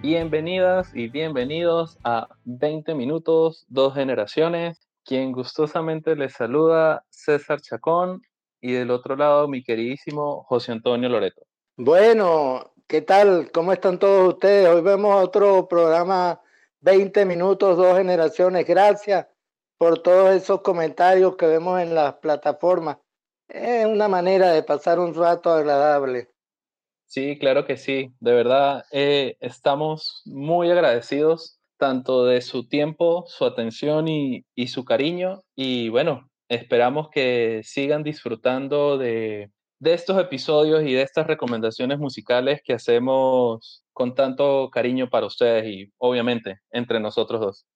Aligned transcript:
Bienvenidas 0.00 0.94
y 0.94 1.08
bienvenidos 1.08 1.98
a 2.04 2.28
20 2.44 2.94
minutos, 2.94 3.66
dos 3.68 3.94
generaciones. 3.94 4.78
Quien 5.04 5.32
gustosamente 5.32 6.14
les 6.14 6.34
saluda 6.34 7.04
César 7.10 7.60
Chacón 7.60 8.22
y 8.60 8.74
del 8.74 8.92
otro 8.92 9.16
lado 9.16 9.48
mi 9.48 9.64
queridísimo 9.64 10.44
José 10.44 10.70
Antonio 10.70 11.08
Loreto. 11.08 11.42
Bueno, 11.76 12.74
¿qué 12.86 13.02
tal? 13.02 13.50
¿Cómo 13.50 13.72
están 13.72 13.98
todos 13.98 14.34
ustedes? 14.34 14.68
Hoy 14.68 14.82
vemos 14.82 15.20
otro 15.20 15.66
programa 15.66 16.40
20 16.82 17.24
minutos, 17.24 17.76
dos 17.76 17.98
generaciones. 17.98 18.64
Gracias 18.68 19.26
por 19.78 20.00
todos 20.00 20.30
esos 20.30 20.60
comentarios 20.60 21.34
que 21.34 21.46
vemos 21.46 21.80
en 21.80 21.96
las 21.96 22.14
plataformas. 22.14 22.98
Es 23.48 23.84
una 23.84 24.06
manera 24.06 24.52
de 24.52 24.62
pasar 24.62 25.00
un 25.00 25.12
rato 25.12 25.50
agradable. 25.50 26.30
Sí, 27.08 27.38
claro 27.38 27.64
que 27.64 27.78
sí. 27.78 28.12
De 28.20 28.32
verdad, 28.32 28.84
eh, 28.92 29.36
estamos 29.40 30.22
muy 30.26 30.70
agradecidos 30.70 31.58
tanto 31.78 32.26
de 32.26 32.42
su 32.42 32.68
tiempo, 32.68 33.24
su 33.28 33.46
atención 33.46 34.08
y, 34.08 34.44
y, 34.54 34.68
su 34.68 34.84
cariño. 34.84 35.40
Y 35.56 35.88
bueno, 35.88 36.28
esperamos 36.48 37.08
que 37.10 37.62
sigan 37.64 38.02
disfrutando 38.02 38.98
de, 38.98 39.50
de 39.80 39.94
estos 39.94 40.20
episodios 40.20 40.82
y 40.82 40.92
de 40.92 41.02
estas 41.02 41.26
recomendaciones 41.26 41.98
musicales 41.98 42.60
que 42.62 42.74
hacemos 42.74 43.82
con 43.94 44.14
tanto 44.14 44.68
cariño 44.70 45.08
para 45.08 45.26
ustedes 45.26 45.66
y 45.66 45.92
obviamente 45.98 46.60
entre 46.70 47.00
nosotros 47.00 47.40
dos. 47.40 47.66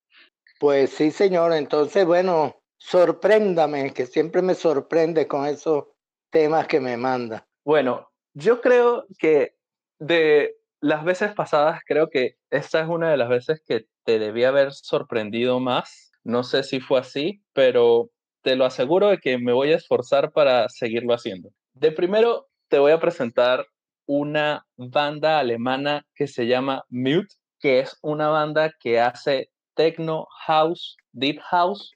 Pues 0.61 0.91
sí, 0.91 1.11
señor. 1.11 1.55
Entonces, 1.55 2.05
bueno, 2.05 2.57
sorpréndame, 2.79 3.95
que 3.95 4.05
siempre 4.05 4.43
me 4.43 4.55
sorprende 4.55 5.27
con 5.27 5.47
esos 5.47 5.87
temas 6.31 6.67
que 6.67 6.81
me 6.81 6.99
manda. 6.99 7.47
Bueno, 7.65 8.12
yo 8.35 8.61
creo 8.61 9.07
que 9.19 9.55
de 9.99 10.57
las 10.81 11.05
veces 11.05 11.33
pasadas, 11.33 11.81
creo 11.87 12.11
que 12.11 12.37
esta 12.51 12.81
es 12.81 12.89
una 12.89 13.11
de 13.11 13.17
las 13.17 13.29
veces 13.29 13.63
que 13.67 13.87
te 14.05 14.19
debía 14.19 14.49
haber 14.49 14.73
sorprendido 14.73 15.61
más. 15.61 16.11
No 16.25 16.43
sé 16.43 16.65
si 16.65 16.81
fue 16.81 17.01
así, 17.01 17.43
pero 17.53 18.11
te 18.43 18.57
lo 18.57 18.65
aseguro 18.65 19.09
de 19.09 19.19
que 19.19 19.39
me 19.39 19.53
voy 19.53 19.73
a 19.73 19.77
esforzar 19.77 20.33
para 20.33 20.69
seguirlo 20.69 21.15
haciendo. 21.15 21.51
De 21.75 21.93
primero, 21.93 22.49
te 22.69 22.79
voy 22.79 22.93
a 22.93 23.01
presentar 23.01 23.67
una 24.07 24.67
banda 24.77 25.39
alemana 25.39 26.05
que 26.15 26.27
se 26.27 26.47
llama 26.47 26.85
Mute, 26.89 27.35
que 27.61 27.79
es 27.79 27.97
una 28.03 28.29
banda 28.29 28.73
que 28.81 28.99
hace 28.99 29.51
techno 29.75 30.27
house, 30.47 30.97
deep 31.13 31.41
house, 31.41 31.93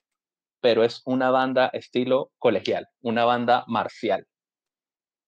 pero 0.60 0.84
es 0.84 1.02
una 1.04 1.30
banda 1.30 1.68
estilo 1.72 2.30
colegial, 2.38 2.86
una 3.00 3.24
banda 3.24 3.64
marcial. 3.66 4.26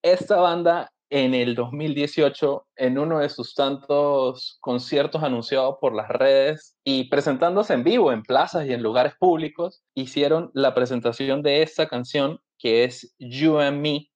Esta 0.03 0.37
banda 0.37 0.93
en 1.11 1.35
el 1.35 1.55
2018 1.55 2.67
en 2.77 2.99
uno 2.99 3.21
de 3.21 3.29
sus 3.29 3.55
tantos 3.55 4.59
conciertos 4.61 5.23
anunciados 5.23 5.77
por 5.81 5.95
las 5.95 6.09
redes 6.09 6.77
y 6.85 7.09
presentándose 7.09 7.75
en 7.75 7.85
vivo 7.85 8.13
en 8.13 8.23
plazas 8.23 8.67
y 8.67 8.73
en 8.73 8.83
lugares 8.83 9.15
públicos, 9.19 9.83
hicieron 9.95 10.51
la 10.55 10.75
presentación 10.75 11.43
de 11.43 11.63
esta 11.63 11.89
canción 11.89 12.41
que 12.59 12.85
es 12.85 13.15
You 13.19 13.59
and 13.59 13.81
Me, 13.81 14.11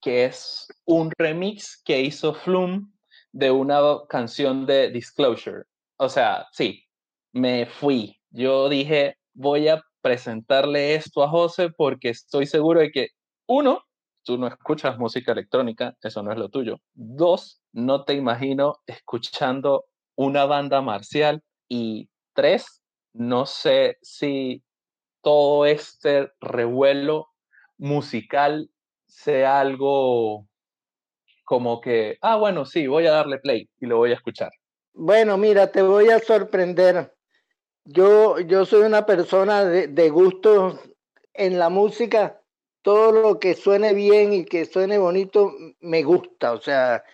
que 0.00 0.24
es 0.24 0.68
un 0.86 1.10
remix 1.18 1.80
que 1.84 2.00
hizo 2.00 2.34
Flume 2.34 2.86
de 3.32 3.50
una 3.50 3.80
canción 4.08 4.66
de 4.66 4.90
Disclosure. 4.90 5.64
O 5.98 6.08
sea, 6.08 6.46
sí, 6.52 6.84
me 7.32 7.66
fui. 7.66 8.18
Yo 8.30 8.68
dije, 8.68 9.16
voy 9.34 9.68
a 9.68 9.82
presentarle 10.00 10.94
esto 10.94 11.22
a 11.22 11.28
José 11.28 11.70
porque 11.70 12.08
estoy 12.08 12.46
seguro 12.46 12.80
de 12.80 12.90
que, 12.90 13.08
uno, 13.46 13.82
tú 14.30 14.38
no 14.38 14.46
escuchas 14.46 14.96
música 14.96 15.32
electrónica, 15.32 15.96
eso 16.00 16.22
no 16.22 16.30
es 16.30 16.38
lo 16.38 16.50
tuyo. 16.50 16.76
Dos, 16.94 17.60
no 17.72 18.04
te 18.04 18.14
imagino 18.14 18.76
escuchando 18.86 19.86
una 20.14 20.44
banda 20.44 20.80
marcial. 20.82 21.42
Y 21.68 22.08
tres, 22.32 22.80
no 23.12 23.44
sé 23.44 23.98
si 24.02 24.62
todo 25.20 25.66
este 25.66 26.30
revuelo 26.40 27.26
musical 27.76 28.70
sea 29.08 29.58
algo 29.58 30.46
como 31.42 31.80
que, 31.80 32.16
ah, 32.20 32.36
bueno, 32.36 32.66
sí, 32.66 32.86
voy 32.86 33.08
a 33.08 33.10
darle 33.10 33.38
play 33.38 33.68
y 33.80 33.86
lo 33.86 33.96
voy 33.96 34.12
a 34.12 34.14
escuchar. 34.14 34.52
Bueno, 34.92 35.36
mira, 35.38 35.72
te 35.72 35.82
voy 35.82 36.10
a 36.10 36.20
sorprender. 36.20 37.16
Yo, 37.84 38.38
yo 38.38 38.64
soy 38.64 38.82
una 38.82 39.06
persona 39.06 39.64
de, 39.64 39.88
de 39.88 40.08
gustos 40.08 40.78
en 41.34 41.58
la 41.58 41.68
música 41.68 42.39
todo 42.82 43.12
lo 43.12 43.38
que 43.38 43.54
suene 43.54 43.94
bien 43.94 44.32
y 44.32 44.44
que 44.44 44.64
suene 44.64 44.98
bonito 44.98 45.52
me 45.80 46.02
gusta. 46.02 46.52
O 46.52 46.60
sea, 46.60 47.04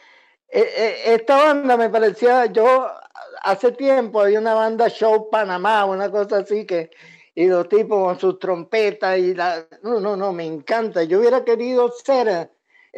e, 0.48 0.60
e, 0.60 1.14
esta 1.14 1.36
banda 1.36 1.76
me 1.76 1.90
parecía, 1.90 2.46
yo 2.46 2.86
hace 3.42 3.72
tiempo 3.72 4.20
había 4.20 4.40
una 4.40 4.54
banda 4.54 4.88
Show 4.88 5.30
Panamá, 5.30 5.84
una 5.84 6.10
cosa 6.10 6.38
así 6.38 6.66
que, 6.66 6.90
y 7.34 7.46
los 7.46 7.68
tipos 7.68 8.04
con 8.04 8.18
sus 8.18 8.38
trompetas 8.38 9.18
y 9.18 9.34
la, 9.34 9.66
no, 9.82 10.00
no, 10.00 10.16
no, 10.16 10.32
me 10.32 10.44
encanta. 10.46 11.02
Yo 11.04 11.20
hubiera 11.20 11.44
querido 11.44 11.90
ser 11.90 12.50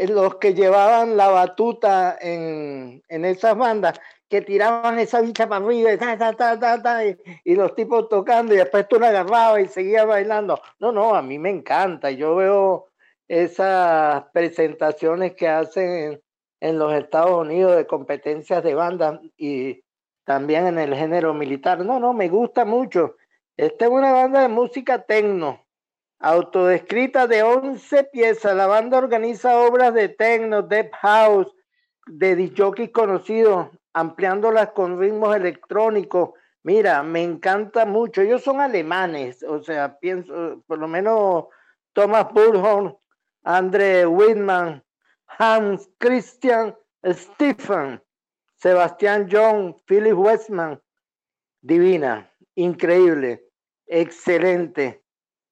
los 0.07 0.37
que 0.37 0.55
llevaban 0.55 1.17
la 1.17 1.29
batuta 1.29 2.17
en, 2.21 3.03
en 3.09 3.25
esas 3.25 3.57
bandas 3.57 3.99
que 4.29 4.43
tiraban 4.43 4.99
esa 4.99 5.21
bicha 5.21 5.49
para 5.49 5.65
arriba 5.65 5.93
y, 7.45 7.55
los 7.55 7.75
tipos 7.75 8.09
tocando 8.09 8.55
y 8.55 8.59
después 8.59 8.87
tú 8.87 9.01
la 9.01 9.09
agarrabas 9.09 9.63
y 9.63 9.67
seguías 9.69 10.07
bailando. 10.07 10.61
No, 10.79 10.93
no, 10.93 11.15
a 11.15 11.23
mí 11.23 11.39
me 11.39 11.51
encanta. 11.51 12.11
Yo 12.11 12.37
veo 12.37 12.89
esas 13.27 14.25
presentaciones 14.33 15.35
que 15.35 15.49
hacen 15.49 16.21
en, 16.61 16.79
los 16.79 16.93
Estados 16.93 17.41
Unidos 17.41 17.77
de 17.77 17.87
competencias 17.87 18.63
de 18.63 18.75
banda 18.75 19.21
y 19.37 19.83
también 20.25 20.67
en 20.67 20.79
el 20.79 20.95
género 20.95 21.33
militar. 21.33 21.85
No, 21.85 21.99
no, 21.99 22.13
me 22.13 22.29
gusta 22.29 22.65
mucho. 22.67 23.17
Esta 23.57 23.87
es 23.87 23.91
una 23.91 24.13
banda 24.13 24.43
de 24.43 24.49
música 24.49 25.03
tecno, 25.03 25.67
autodescrita 26.19 27.27
de 27.27 27.43
11 27.43 28.05
piezas. 28.05 28.57
La 28.57 28.67
banda 28.67 28.99
organiza 28.99 29.59
obras 29.59 29.95
de 29.95 30.09
tecno, 30.09 30.63
deep 30.63 30.93
house, 30.95 31.53
de 32.07 32.37
disjockeys 32.37 32.91
conocidos 32.91 33.69
ampliándolas 33.93 34.71
con 34.71 34.99
ritmos 34.99 35.35
electrónicos. 35.35 36.31
Mira, 36.63 37.03
me 37.03 37.23
encanta 37.23 37.85
mucho. 37.85 38.23
Ellos 38.23 38.43
son 38.43 38.61
alemanes, 38.61 39.43
o 39.43 39.63
sea, 39.63 39.99
pienso, 39.99 40.63
por 40.67 40.79
lo 40.79 40.89
menos 40.89 41.47
Thomas 41.93 42.33
Bullhorn, 42.33 42.97
Andre 43.45 44.07
Whitman, 44.07 44.85
Hans 45.39 45.89
Christian 45.99 46.77
Stephen, 47.05 48.03
Sebastián 48.57 49.29
John, 49.31 49.77
Philip 49.87 50.17
Westman. 50.17 50.81
Divina, 51.61 52.31
increíble, 52.55 53.45
excelente. 53.87 55.03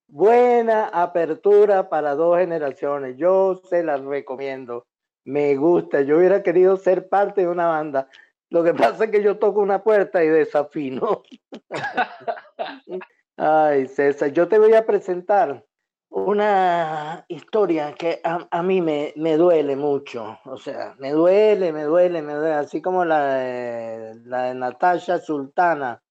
Buena 0.09 0.89
apertura 0.89 1.89
para 1.89 2.15
dos 2.15 2.39
generaciones. 2.39 3.17
Yo 3.17 3.61
se 3.69 3.83
las 3.83 4.01
recomiendo. 4.03 4.87
Me 5.25 5.57
gusta. 5.57 6.03
Yo 6.03 6.19
hubiera 6.19 6.43
querido 6.43 6.77
ser 6.77 7.09
parte 7.09 7.43
de 7.43 7.49
una 7.49 7.67
banda 7.67 8.09
lo 8.51 8.63
que 8.63 8.75
pasa 8.75 9.05
es 9.05 9.11
que 9.11 9.23
yo 9.23 9.39
toco 9.39 9.61
una 9.61 9.83
puerta 9.83 10.23
y 10.25 10.29
desafino. 10.29 11.23
Ay, 13.37 13.87
César, 13.87 14.33
yo 14.33 14.49
te 14.49 14.59
voy 14.59 14.75
a 14.75 14.87
presentar 14.87 15.65
una 16.09 17.27
historia 17.29 17.93
que 17.93 18.21
a, 18.25 18.63
mí 18.63 18.81
me, 18.81 19.13
me, 19.17 19.37
duele 19.37 19.77
mucho. 19.77 20.39
O 20.45 20.57
sea, 20.57 20.95
me 20.99 21.11
duele, 21.11 21.73
me 21.73 21.83
duele, 21.83 22.23
me 22.23 22.33
duele, 22.33 22.55
así 22.55 22.81
como 22.81 23.05
la 23.05 24.15
la 24.25 24.45
de 24.45 24.55
Natasha 24.55 25.19
Sultana. 25.19 26.03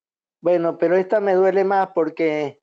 Bueno, 0.41 0.77
pero 0.77 0.95
esta 0.95 1.19
me 1.19 1.33
duele 1.33 1.63
más 1.63 1.89
porque 1.95 2.61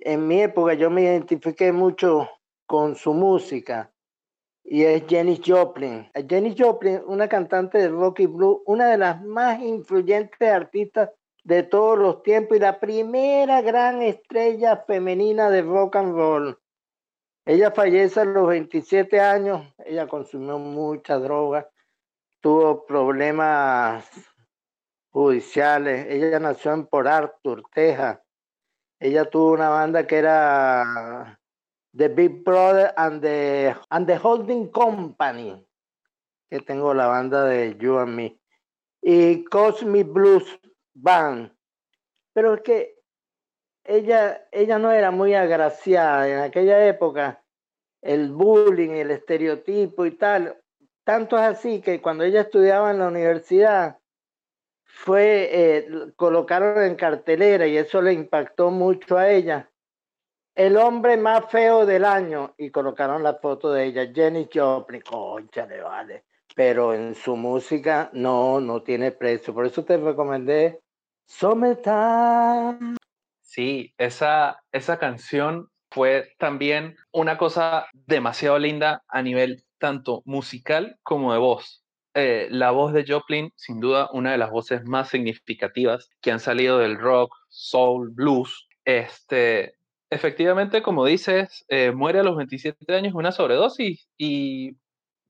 en 0.00 0.26
mi 0.26 0.42
época 0.42 0.74
yo 0.74 0.90
me 0.90 1.02
identifiqué 1.02 1.72
mucho 1.72 2.28
con 2.66 2.94
su 2.96 3.14
música 3.14 3.92
y 4.68 4.82
es 4.82 5.04
Jenny 5.06 5.40
Joplin. 5.44 6.10
Jenny 6.28 6.54
Joplin, 6.58 7.00
una 7.06 7.28
cantante 7.28 7.78
de 7.78 7.88
rock 7.88 8.20
y 8.20 8.26
blues, 8.26 8.62
una 8.66 8.88
de 8.88 8.98
las 8.98 9.22
más 9.22 9.60
influyentes 9.60 10.50
artistas 10.50 11.10
de 11.44 11.62
todos 11.62 11.96
los 11.96 12.22
tiempos 12.24 12.56
y 12.56 12.60
la 12.60 12.80
primera 12.80 13.62
gran 13.62 14.02
estrella 14.02 14.84
femenina 14.84 15.48
de 15.50 15.62
rock 15.62 15.96
and 15.96 16.14
roll. 16.14 16.58
Ella 17.44 17.70
fallece 17.70 18.18
a 18.18 18.24
los 18.24 18.48
27 18.48 19.20
años, 19.20 19.72
ella 19.84 20.08
consumió 20.08 20.58
mucha 20.58 21.16
droga, 21.20 21.70
tuvo 22.40 22.84
problemas 22.84 24.04
judiciales, 25.10 26.06
ella 26.10 26.40
nació 26.40 26.72
en 26.72 26.86
Port 26.88 27.06
Arthur, 27.06 27.62
Texas. 27.72 28.18
Ella 28.98 29.28
tuvo 29.28 29.52
una 29.52 29.68
banda 29.68 30.06
que 30.06 30.16
era 30.16 31.38
The 31.96 32.08
Big 32.08 32.44
Brother 32.44 32.92
and 32.96 33.20
the, 33.20 33.74
and 33.90 34.06
the 34.06 34.16
Holding 34.16 34.70
Company, 34.70 35.66
que 36.48 36.60
tengo 36.60 36.94
la 36.94 37.06
banda 37.06 37.44
de 37.44 37.76
You 37.78 37.98
and 37.98 38.14
Me, 38.14 38.40
y 39.02 39.44
Cosmic 39.44 40.12
Blues 40.12 40.60
Band. 40.94 41.52
Pero 42.32 42.54
es 42.54 42.62
que 42.62 42.96
ella, 43.84 44.46
ella 44.50 44.78
no 44.78 44.90
era 44.90 45.10
muy 45.10 45.34
agraciada 45.34 46.28
en 46.28 46.38
aquella 46.40 46.86
época, 46.86 47.42
el 48.02 48.32
bullying, 48.32 48.90
el 48.90 49.10
estereotipo 49.10 50.06
y 50.06 50.12
tal. 50.12 50.60
Tanto 51.04 51.36
es 51.36 51.42
así 51.42 51.80
que 51.80 52.00
cuando 52.00 52.24
ella 52.24 52.42
estudiaba 52.42 52.90
en 52.90 52.98
la 52.98 53.08
universidad, 53.08 53.98
fue, 54.86 55.48
eh, 55.52 55.88
colocaron 56.16 56.82
en 56.82 56.94
cartelera 56.94 57.66
y 57.66 57.76
eso 57.76 58.00
le 58.00 58.12
impactó 58.12 58.70
mucho 58.70 59.18
a 59.18 59.30
ella. 59.30 59.70
El 60.54 60.76
hombre 60.78 61.18
más 61.18 61.50
feo 61.50 61.84
del 61.84 62.04
año 62.04 62.54
y 62.56 62.70
colocaron 62.70 63.22
la 63.22 63.34
foto 63.34 63.70
de 63.72 63.84
ella, 63.84 64.10
Jenny 64.14 64.48
Joplin. 64.52 65.02
le 65.68 65.82
vale. 65.82 66.24
Pero 66.54 66.94
en 66.94 67.14
su 67.14 67.36
música 67.36 68.08
no, 68.14 68.60
no 68.60 68.82
tiene 68.82 69.12
precio. 69.12 69.52
Por 69.52 69.66
eso 69.66 69.84
te 69.84 69.98
recomendé 69.98 70.80
Summertime. 71.26 72.96
Sí, 73.42 73.92
esa, 73.98 74.62
esa 74.72 74.98
canción 74.98 75.68
fue 75.90 76.32
también 76.38 76.96
una 77.12 77.36
cosa 77.36 77.86
demasiado 77.92 78.58
linda 78.58 79.02
a 79.08 79.22
nivel 79.22 79.64
tanto 79.78 80.22
musical 80.24 80.98
como 81.02 81.32
de 81.32 81.38
voz. 81.38 81.85
Eh, 82.18 82.48
la 82.50 82.70
voz 82.70 82.94
de 82.94 83.04
Joplin, 83.06 83.52
sin 83.56 83.78
duda, 83.78 84.08
una 84.10 84.32
de 84.32 84.38
las 84.38 84.50
voces 84.50 84.82
más 84.84 85.10
significativas 85.10 86.08
que 86.22 86.32
han 86.32 86.40
salido 86.40 86.78
del 86.78 86.98
rock, 86.98 87.36
soul, 87.50 88.08
blues. 88.10 88.66
Este, 88.86 89.74
efectivamente, 90.08 90.80
como 90.80 91.04
dices, 91.04 91.66
eh, 91.68 91.92
muere 91.92 92.20
a 92.20 92.22
los 92.22 92.38
27 92.38 92.94
años 92.94 93.12
una 93.14 93.32
sobredosis 93.32 94.08
y 94.16 94.78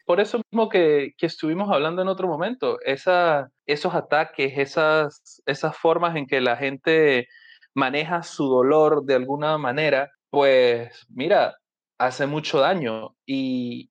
por 0.04 0.20
eso 0.20 0.40
mismo 0.48 0.68
que, 0.68 1.14
que, 1.18 1.26
estuvimos 1.26 1.72
hablando 1.72 2.02
en 2.02 2.08
otro 2.08 2.28
momento, 2.28 2.78
esa, 2.82 3.50
esos 3.66 3.92
ataques, 3.92 4.56
esas, 4.56 5.42
esas 5.44 5.76
formas 5.76 6.14
en 6.14 6.28
que 6.28 6.40
la 6.40 6.56
gente 6.56 7.26
maneja 7.74 8.22
su 8.22 8.46
dolor 8.48 9.04
de 9.04 9.16
alguna 9.16 9.58
manera, 9.58 10.12
pues 10.30 11.04
mira, 11.08 11.56
hace 11.98 12.26
mucho 12.28 12.60
daño 12.60 13.16
y, 13.26 13.90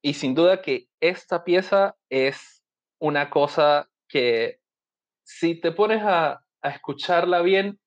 y 0.00 0.14
sin 0.14 0.36
duda 0.36 0.62
que 0.62 0.85
esta 1.00 1.44
pieza 1.44 1.96
es 2.10 2.62
una 2.98 3.30
cosa 3.30 3.88
que 4.08 4.60
si 5.24 5.60
te 5.60 5.72
pones 5.72 6.02
a, 6.02 6.42
escucharla 6.62 7.42
bien, 7.42 7.78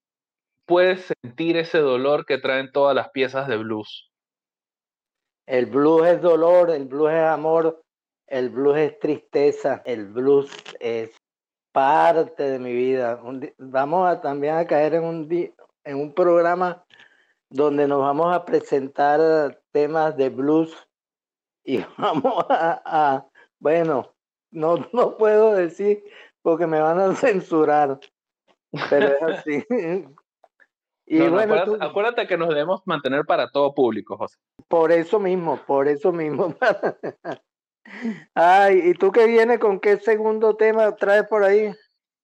puedes 0.66 1.12
sentir 1.22 1.58
ese 1.58 1.80
dolor 1.80 2.26
que 2.26 2.38
traen 2.38 2.72
todas 2.72 2.96
las 2.96 3.10
piezas 3.10 3.48
de 3.50 3.58
blues. 3.58 4.10
El 5.46 5.66
blues 5.66 6.08
es 6.08 6.22
dolor, 6.22 6.70
el 6.70 6.86
blues 6.86 7.12
es 7.12 7.24
amor, 7.24 7.84
el 8.28 8.50
blues 8.50 8.78
es 8.78 9.00
tristeza, 9.00 9.82
el 9.86 10.06
blues 10.06 10.50
es 10.80 11.12
parte 11.74 12.44
de 12.44 12.60
mi 12.60 12.74
vida. 12.74 13.20
vamos 13.58 14.10
a, 14.10 14.22
también 14.22 14.56
a 14.56 14.66
caer 14.66 14.94
en 14.94 15.04
un, 15.04 15.28
en 15.84 15.98
un 15.98 16.14
programa 16.14 16.86
donde 17.50 17.88
nos 17.88 18.00
vamos 18.00 18.34
a 18.34 18.46
presentar 18.46 19.62
temas 19.72 20.16
de 20.16 20.30
blues 20.30 20.89
y 21.70 21.86
vamos 21.98 22.46
a, 22.50 23.28
bueno, 23.60 24.16
no, 24.52 24.88
no 24.92 25.18
puedo 25.18 25.54
decir 25.54 26.04
porque 26.42 26.66
me 26.66 26.82
van 26.82 27.00
a 27.00 27.14
censurar, 27.16 28.00
pero 28.90 29.08
es 29.08 29.22
así. 29.22 29.66
Y 31.12 31.28
bueno, 31.28 31.56
acuérdate, 31.80 32.28
que 32.28 32.38
nos 32.38 32.50
debemos 32.50 32.84
mantener 32.86 33.26
para 33.26 33.50
todo 33.50 33.74
público, 33.74 34.16
José. 34.16 34.38
Por 34.68 34.92
eso 34.92 35.20
mismo, 35.20 35.60
por 35.66 35.88
eso 35.88 36.12
mismo. 36.12 36.56
Ay, 38.36 38.80
¿y 38.92 38.94
tú 38.94 39.12
qué 39.12 39.26
viene 39.26 39.58
con 39.58 39.80
qué 39.80 39.98
segundo 39.98 40.56
tema 40.56 40.96
traes 40.98 41.28
por 41.28 41.44
ahí? 41.44 41.74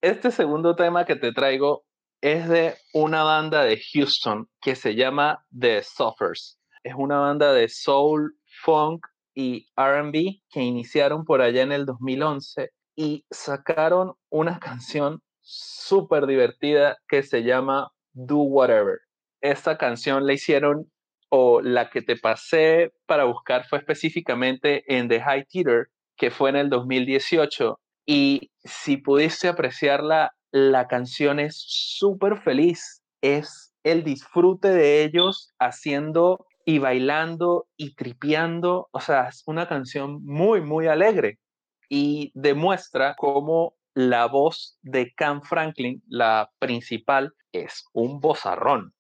Este 0.04 0.30
segundo 0.30 0.76
tema 0.76 1.04
que 1.04 1.16
te 1.16 1.34
traigo 1.34 1.84
es 2.22 2.48
de 2.48 2.76
una 2.94 3.24
banda 3.24 3.64
de 3.64 3.82
Houston 3.92 4.48
que 4.62 4.76
se 4.76 4.94
llama 4.94 5.44
The 5.60 5.82
Suffers. 5.82 6.60
Es 6.84 6.94
una 6.96 7.18
banda 7.18 7.54
de 7.54 7.68
soul, 7.68 8.38
funk 8.62 9.08
y 9.36 9.68
RB 9.76 10.42
que 10.50 10.62
iniciaron 10.62 11.26
por 11.26 11.42
allá 11.42 11.62
en 11.62 11.74
el 11.74 11.86
2011 11.86 12.72
y 12.96 13.26
sacaron 13.30 14.14
una 14.30 14.60
canción 14.60 15.22
súper 15.42 16.26
divertida 16.26 16.98
que 17.08 17.22
se 17.22 17.44
llama 17.44 17.92
Do 18.14 18.38
Whatever. 18.38 19.00
Esta 19.42 19.78
canción 19.78 20.26
la 20.26 20.34
hicieron 20.34 20.90
o 21.30 21.62
la 21.62 21.90
que 21.90 22.02
te 22.02 22.16
pasé 22.16 22.94
para 23.06 23.26
buscar 23.26 23.68
fue 23.68 23.80
específicamente 23.80 24.84
en 24.88 25.08
The 25.08 25.22
High 25.22 25.46
Theater, 25.52 25.88
que 26.18 26.32
fue 26.32 26.50
en 26.50 26.56
el 26.56 26.70
2018. 26.70 27.80
Y 28.08 28.52
si 28.64 28.98
pudiste 28.98 29.48
apreciarla, 29.48 30.32
la 30.52 30.88
canción 30.88 31.40
es 31.40 31.62
súper 31.68 32.42
feliz. 32.42 33.04
Es 33.22 33.74
el 33.84 34.04
disfrute 34.04 34.70
de 34.70 35.04
ellos 35.04 35.54
haciendo 35.60 36.46
y 36.66 36.80
bailando 36.80 37.68
y 37.78 37.96
tripeando. 37.96 38.90
O 38.92 39.00
sea, 39.00 39.30
es 39.30 39.44
una 39.46 39.68
canción 39.68 40.26
muy, 40.26 40.62
muy 40.62 40.88
alegre 40.88 41.40
y 41.88 42.32
demuestra 42.34 43.16
cómo 43.16 43.76
la 43.94 44.26
voz 44.26 44.78
de 44.82 45.14
Cam 45.14 45.42
Franklin, 45.42 46.04
la 46.08 46.52
principal, 46.60 47.34
es 47.54 47.86
un 47.94 48.20
bozarrón. 48.20 48.94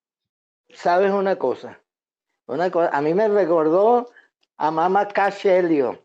¿Sabes 0.69 1.11
una 1.11 1.35
cosa? 1.35 1.81
Una 2.47 2.71
cosa, 2.71 2.95
a 2.95 3.01
mí 3.01 3.13
me 3.13 3.27
recordó 3.27 4.09
a 4.57 4.71
Mama 4.71 5.07
Cash 5.07 5.47
Elliot, 5.47 6.01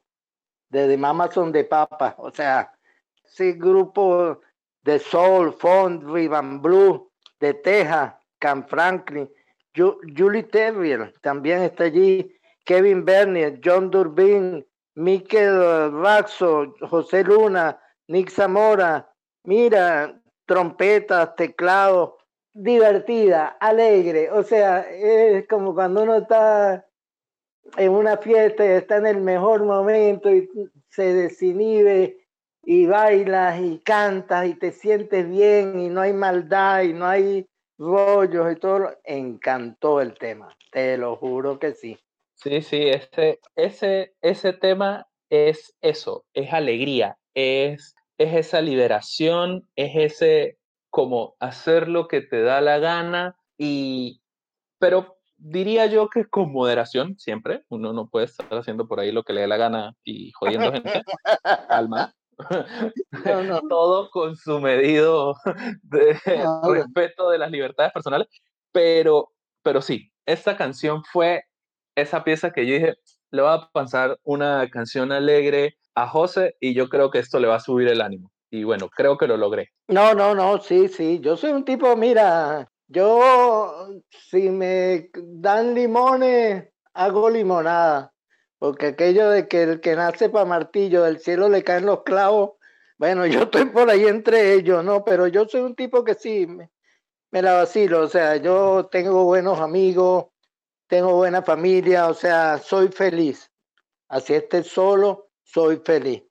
de 0.71 0.89
The 0.89 0.97
Mama 0.97 1.31
Son 1.31 1.53
de 1.53 1.65
Papa, 1.65 2.15
o 2.19 2.31
sea, 2.31 2.73
ese 3.25 3.53
grupo 3.53 4.41
de 4.83 4.99
soul, 4.99 5.53
funk, 5.53 6.03
rhythm 6.05 6.61
blue, 6.61 7.13
de 7.39 7.55
Texas, 7.55 8.15
Cam 8.39 8.67
Franklin, 8.67 9.31
Julie 9.75 10.43
Terrier 10.45 11.13
también 11.23 11.63
está 11.63 11.85
allí, 11.85 12.35
Kevin 12.65 13.05
Bernier, 13.05 13.61
John 13.65 13.91
Durbin, 13.91 14.67
Mikel 14.95 15.93
Raxo, 15.93 16.75
José 16.89 17.25
Luna, 17.25 17.81
Nick 18.09 18.31
Zamora, 18.31 19.09
mira, 19.45 20.21
trompetas, 20.47 21.35
teclados, 21.37 22.15
divertida, 22.53 23.57
alegre, 23.61 24.31
o 24.31 24.43
sea, 24.43 24.81
es 24.81 25.47
como 25.49 25.75
cuando 25.75 26.03
uno 26.03 26.17
está 26.17 26.87
en 27.77 27.93
una 27.93 28.17
fiesta 28.17 28.65
y 28.65 28.69
está 28.69 28.97
en 28.97 29.07
el 29.07 29.21
mejor 29.21 29.65
momento 29.65 30.31
y 30.31 30.49
se 30.89 31.15
desinhibe 31.15 32.27
y 32.63 32.87
bailas 32.87 33.61
y 33.61 33.79
cantas 33.79 34.47
y 34.47 34.55
te 34.55 34.73
sientes 34.73 35.29
bien 35.29 35.79
y 35.79 35.89
no 35.89 36.01
hay 36.01 36.13
maldad 36.13 36.83
y 36.83 36.93
no 36.93 37.07
hay 37.07 37.50
rollos 37.81 38.53
y 38.53 38.57
todo. 38.57 38.97
Encantó 39.03 40.01
el 40.01 40.15
tema, 40.15 40.57
te 40.71 40.97
lo 40.97 41.17
juro 41.17 41.59
que 41.59 41.73
sí. 41.73 41.99
Sí, 42.35 42.63
sí, 42.63 42.89
ese, 42.89 43.41
ese, 43.57 44.15
ese 44.23 44.53
tema 44.53 45.09
es 45.29 45.77
eso, 45.81 46.25
es 46.33 46.53
alegría, 46.53 47.19
es 47.35 47.97
es 48.21 48.35
esa 48.35 48.61
liberación, 48.61 49.67
es 49.77 49.93
ese 49.97 50.59
como 50.91 51.37
hacer 51.41 51.89
lo 51.89 52.07
que 52.07 52.21
te 52.21 52.43
da 52.43 52.61
la 52.61 52.79
gana 52.79 53.35
y 53.57 54.21
pero 54.79 55.17
diría 55.39 55.87
yo 55.87 56.11
que 56.11 56.27
con 56.27 56.53
moderación 56.53 57.19
siempre, 57.19 57.65
uno 57.71 57.95
no 57.95 58.11
puede 58.11 58.27
estar 58.27 58.47
haciendo 58.51 58.87
por 58.87 59.01
ahí 59.01 59.11
lo 59.11 59.23
que 59.23 59.33
le 59.33 59.41
dé 59.41 59.47
la 59.47 59.57
gana 59.57 59.97
y 60.05 60.33
jodiendo 60.33 60.71
gente, 60.71 61.03
alma. 61.71 62.15
Todo 63.69 64.11
con 64.11 64.37
su 64.37 64.61
medido 64.61 65.35
de 65.83 66.19
respeto 66.65 67.31
de 67.31 67.39
las 67.39 67.51
libertades 67.51 67.93
personales, 67.93 68.29
pero, 68.73 69.33
pero 69.63 69.83
sí, 69.83 70.11
esta 70.27 70.57
canción 70.57 71.03
fue 71.05 71.45
esa 71.97 72.25
pieza 72.25 72.51
que 72.51 72.67
yo 72.67 72.75
dije, 72.75 72.95
le 73.31 73.43
va 73.43 73.55
a 73.55 73.71
pasar 73.71 74.19
una 74.25 74.69
canción 74.71 75.13
alegre, 75.13 75.77
a 75.95 76.07
José 76.07 76.57
y 76.61 76.75
yo 76.75 76.89
creo 76.89 77.11
que 77.11 77.19
esto 77.19 77.39
le 77.39 77.49
va 77.49 77.57
a 77.57 77.61
subir 77.61 77.89
el 77.89 78.01
ánimo. 78.01 78.31
Y 78.51 78.65
bueno, 78.65 78.89
creo 78.89 79.17
que 79.17 79.27
lo 79.27 79.37
logré. 79.37 79.69
No, 79.89 80.15
no, 80.15 80.35
no, 80.35 80.61
sí, 80.61 80.89
sí. 80.89 81.21
Yo 81.21 81.37
soy 81.37 81.53
un 81.53 81.65
tipo, 81.65 81.95
mira, 81.97 82.69
yo 82.89 83.89
si 84.11 84.51
me 84.51 85.11
dan 85.15 85.75
limones, 85.75 86.69
hago 86.95 87.31
limonada. 87.31 88.13
Porque 88.61 88.89
aquello 88.89 89.31
de 89.31 89.49
que 89.49 89.63
el 89.63 89.81
que 89.81 89.97
nace 89.97 90.29
para 90.29 90.45
martillo, 90.45 91.05
del 91.05 91.19
cielo 91.19 91.49
le 91.49 91.65
caen 91.65 91.87
los 91.87 92.03
clavos, 92.03 92.53
bueno, 92.99 93.27
yo 93.27 93.45
estoy 93.45 93.65
por 93.65 93.89
ahí 93.89 94.07
entre 94.07 94.53
ellos, 94.53 94.85
¿no? 94.85 95.03
Pero 95.03 95.27
yo 95.27 95.49
soy 95.49 95.63
un 95.63 95.75
tipo 95.75 96.05
que 96.05 96.15
sí, 96.15 96.47
me, 96.47 96.71
me 97.31 97.41
la 97.41 97.55
vacilo. 97.55 98.03
O 98.03 98.09
sea, 98.09 98.37
yo 98.37 98.87
tengo 98.93 99.25
buenos 99.25 99.61
amigos, 99.61 100.27
tengo 100.87 101.17
buena 101.17 101.43
familia, 101.43 102.09
o 102.09 102.15
sea, 102.15 102.59
soy 102.59 102.89
feliz. 102.89 103.51
Así 104.09 104.35
esté 104.35 104.63
solo, 104.63 105.31
soy 105.43 105.81
feliz. 105.83 106.23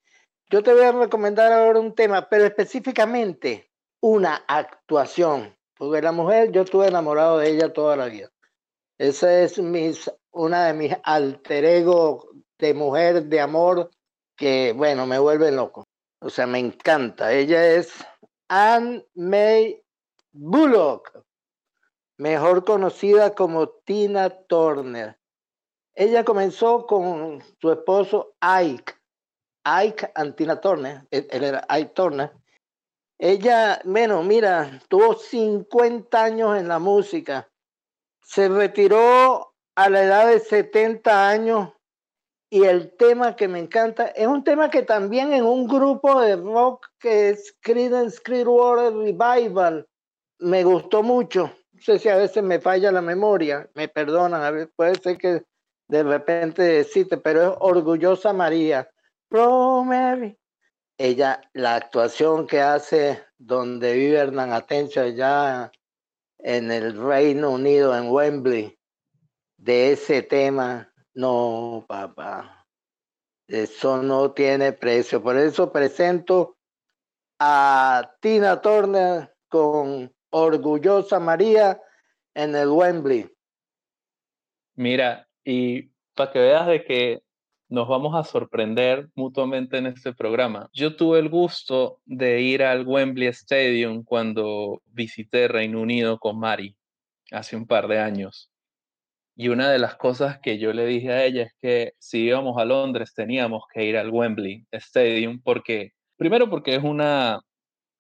Yo 0.52 0.62
te 0.62 0.72
voy 0.72 0.84
a 0.84 0.92
recomendar 0.92 1.52
ahora 1.52 1.80
un 1.80 1.96
tema, 1.96 2.30
pero 2.30 2.46
específicamente 2.46 3.72
una 4.02 4.44
actuación, 4.48 5.58
porque 5.76 6.02
la 6.04 6.12
mujer, 6.12 6.52
yo 6.52 6.62
estuve 6.62 6.88
enamorado 6.88 7.40
de 7.40 7.50
ella 7.50 7.74
toda 7.74 7.96
la 7.96 8.06
vida. 8.06 8.30
Esa 9.00 9.42
es 9.42 9.58
mis, 9.58 10.12
una 10.32 10.66
de 10.66 10.74
mis 10.74 10.96
alter 11.04 11.66
ego 11.66 12.30
de 12.58 12.74
mujer, 12.74 13.24
de 13.26 13.40
amor, 13.40 13.90
que, 14.36 14.74
bueno, 14.76 15.06
me 15.06 15.20
vuelve 15.20 15.52
loco. 15.52 15.86
O 16.22 16.30
sea, 16.30 16.48
me 16.48 16.60
encanta. 16.60 17.32
Ella 17.32 17.76
es 17.76 18.06
Anne 18.48 19.06
May 19.16 19.82
Bullock, 20.32 21.24
mejor 22.18 22.66
conocida 22.66 23.34
como 23.34 23.70
Tina 23.70 24.30
Turner. 24.48 25.18
Ella 25.96 26.24
comenzó 26.24 26.86
con 26.86 27.44
su 27.60 27.72
esposo 27.72 28.36
Ike 28.42 29.00
Ike 29.64 30.12
Antina 30.16 30.60
Turner, 30.60 31.08
él 31.12 31.44
era 31.44 31.66
Ike 31.70 31.92
Turner, 31.94 32.32
Ella, 33.18 33.82
bueno, 33.84 34.24
mira, 34.24 34.82
tuvo 34.88 35.14
50 35.14 36.24
años 36.24 36.58
en 36.58 36.68
la 36.68 36.80
música. 36.80 37.50
Se 38.22 38.48
retiró 38.48 39.49
a 39.80 39.90
la 39.90 40.04
edad 40.04 40.28
de 40.28 40.42
70 40.42 41.30
años 41.30 41.70
y 42.50 42.66
el 42.66 42.98
tema 42.98 43.38
que 43.38 43.48
me 43.48 43.60
encanta 43.60 44.08
es 44.08 44.28
un 44.28 44.44
tema 44.44 44.70
que 44.70 44.82
también 44.82 45.32
en 45.32 45.46
un 45.46 45.68
grupo 45.68 46.20
de 46.20 46.36
rock 46.36 46.88
que 47.00 47.30
es 47.30 47.56
Creedence 47.62 48.20
Clearwater 48.22 48.94
Revival 48.94 49.88
me 50.40 50.66
gustó 50.66 51.02
mucho. 51.02 51.54
No 51.72 51.82
sé 51.82 51.98
si 51.98 52.10
a 52.10 52.18
veces 52.18 52.44
me 52.44 52.60
falla 52.60 52.92
la 52.92 53.02
memoria, 53.02 53.70
me 53.74 53.88
perdonan, 53.88 54.42
a 54.42 54.52
veces 54.52 54.70
puede 54.76 54.96
ser 54.96 55.18
que 55.18 55.44
de 55.88 56.04
repente 56.04 56.84
cite, 56.84 57.16
pero 57.16 57.54
es 57.54 57.58
Orgullosa 57.62 58.34
María. 58.34 58.90
Pro 59.30 59.86
Mary, 59.86 60.38
ella, 60.98 61.40
la 61.54 61.76
actuación 61.76 62.48
que 62.48 62.60
hace 62.60 63.24
donde 63.38 63.94
vive 63.94 64.18
Hernán 64.18 64.52
Atencio 64.52 65.04
allá 65.04 65.72
en 66.40 66.70
el 66.70 67.02
Reino 67.02 67.52
Unido, 67.52 67.96
en 67.96 68.10
Wembley, 68.10 68.79
de 69.60 69.92
ese 69.92 70.22
tema, 70.22 70.92
no, 71.14 71.86
papá, 71.88 72.66
eso 73.48 74.02
no 74.02 74.32
tiene 74.32 74.72
precio. 74.74 75.22
Por 75.22 75.38
eso 75.38 75.72
presento 75.72 76.58
a 77.40 78.16
Tina 78.22 78.62
Turner 78.62 79.36
con 79.50 80.14
Orgullosa 80.30 81.20
María 81.20 81.80
en 82.34 82.56
el 82.56 82.70
Wembley. 82.70 83.30
Mira, 84.76 85.28
y 85.44 85.92
para 86.16 86.32
que 86.32 86.40
veas 86.40 86.68
de 86.68 86.84
que 86.86 87.24
nos 87.68 87.88
vamos 87.88 88.16
a 88.16 88.24
sorprender 88.24 89.10
mutuamente 89.14 89.78
en 89.78 89.86
este 89.86 90.14
programa. 90.14 90.70
Yo 90.74 90.96
tuve 90.96 91.20
el 91.20 91.30
gusto 91.30 92.02
de 92.06 92.42
ir 92.42 92.64
al 92.64 92.86
Wembley 92.88 93.28
Stadium 93.28 94.04
cuando 94.04 94.82
visité 94.88 95.48
Reino 95.48 95.80
Unido 95.80 96.18
con 96.18 96.40
Mari 96.40 96.76
hace 97.32 97.56
un 97.56 97.68
par 97.68 97.88
de 97.88 98.00
años. 98.00 98.49
Y 99.42 99.48
una 99.48 99.72
de 99.72 99.80
las 99.80 99.96
cosas 99.96 100.38
que 100.42 100.60
yo 100.60 100.74
le 100.74 100.86
dije 100.86 101.14
a 101.14 101.24
ella 101.24 101.44
es 101.44 101.54
que 101.62 101.94
si 101.98 102.26
íbamos 102.26 102.58
a 102.58 102.66
Londres 102.66 103.14
teníamos 103.16 103.64
que 103.74 103.86
ir 103.86 103.96
al 103.96 104.10
Wembley 104.10 104.66
Stadium 104.70 105.40
porque, 105.42 105.94
primero 106.18 106.50
porque 106.50 106.76
es 106.76 106.84
una, 106.84 107.40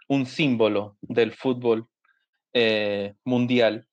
un 0.09 0.25
símbolo 0.25 0.97
del 0.99 1.31
fútbol 1.31 1.87
eh, 2.51 3.13
mundial 3.23 3.87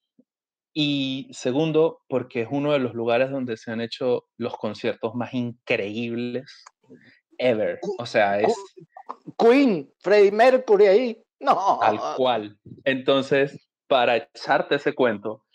y 0.75 1.29
segundo, 1.31 2.01
porque 2.09 2.43
es 2.43 2.49
uno 2.51 2.73
de 2.73 2.81
los 2.81 2.95
lugares 2.95 3.31
donde 3.31 3.57
se 3.57 3.71
han 3.71 3.81
hecho 3.81 4.25
los 4.37 4.57
conciertos 4.57 5.15
más 5.15 5.33
increíbles 5.33 6.65
ever. 7.39 7.79
O 8.01 8.07
sea, 8.07 8.41
es. 8.41 8.53
Queen, 9.39 9.89
Freddie 10.01 10.33
Mercury 10.33 10.87
ahí. 10.87 11.23
No. 11.39 11.79
Tal 11.81 12.01
cual. 12.17 12.59
Entonces, 12.83 13.69
para 13.87 14.17
echarte 14.17 14.75
ese 14.75 14.95
cuento, 14.95 15.46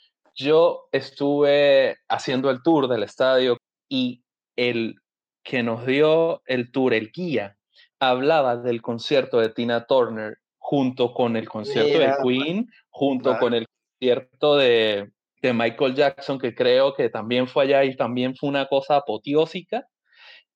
yo 0.42 0.88
estuve 0.92 1.98
haciendo 2.10 2.50
el 2.50 2.62
tour 2.64 2.88
del 2.88 3.04
estadio 3.04 3.58
y 3.88 4.24
el 4.56 4.96
que 5.44 5.64
nos 5.64 5.86
dio 5.86 6.42
el 6.46 6.72
tour, 6.72 6.94
el 6.94 7.12
guía, 7.12 7.58
hablaba 8.00 8.58
del 8.58 8.82
concierto 8.82 9.40
de 9.40 9.50
Tina 9.50 9.86
Turner 9.86 10.38
junto 10.58 11.14
con 11.14 11.36
el 11.36 11.50
concierto 11.50 12.00
de 12.00 12.14
Queen, 12.24 12.68
junto 12.90 13.38
con 13.40 13.54
el 13.54 13.66
concierto 14.00 14.56
de, 14.56 15.12
de, 15.42 15.54
Michael 15.54 15.96
Jackson, 15.96 16.40
que 16.40 16.54
creo 16.54 16.94
que 16.94 17.10
también 17.10 17.48
fue 17.48 17.64
allá 17.64 17.84
y 17.84 17.96
también 17.96 18.36
fue 18.36 18.50
una 18.50 18.68
cosa 18.68 18.98
apoteósica. 18.98 19.88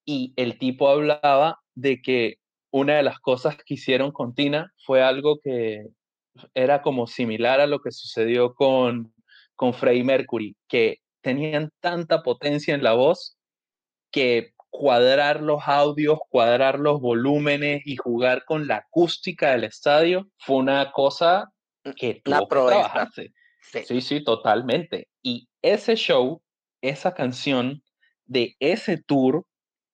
Y 0.06 0.34
el 0.36 0.60
tipo 0.60 0.88
hablaba 0.88 1.60
de 1.74 2.02
que 2.02 2.38
una 2.72 2.98
de 2.98 3.04
las 3.04 3.20
cosas 3.20 3.58
que 3.58 3.74
hicieron 3.74 4.12
con 4.12 4.36
Tina 4.36 4.72
fue 4.86 5.02
algo 5.02 5.40
que 5.42 5.88
era 6.54 6.82
como 6.82 7.08
similar 7.08 7.60
a 7.60 7.68
lo 7.68 7.80
que 7.80 7.92
sucedió 7.92 8.54
con, 8.54 9.15
con 9.56 9.74
Freddie 9.74 10.04
Mercury, 10.04 10.56
que 10.68 11.00
tenían 11.22 11.72
tanta 11.80 12.22
potencia 12.22 12.76
en 12.76 12.84
la 12.84 12.94
voz 12.94 13.38
que 14.12 14.54
cuadrar 14.70 15.42
los 15.42 15.64
audios, 15.68 16.20
cuadrar 16.30 16.80
los 16.80 17.00
volúmenes 17.00 17.82
y 17.86 17.96
jugar 17.96 18.44
con 18.46 18.68
la 18.68 18.78
acústica 18.78 19.52
del 19.52 19.64
estadio 19.64 20.28
fue 20.38 20.58
una 20.58 20.92
cosa 20.92 21.52
que 21.96 22.22
tuvo 22.24 22.48
que 22.48 22.56
trabajarse. 22.56 23.34
Sí. 23.62 24.02
sí, 24.02 24.24
totalmente. 24.24 25.08
Y 25.22 25.48
ese 25.62 25.96
show, 25.96 26.42
esa 26.82 27.14
canción 27.14 27.82
de 28.26 28.56
ese 28.60 29.02
tour 29.02 29.46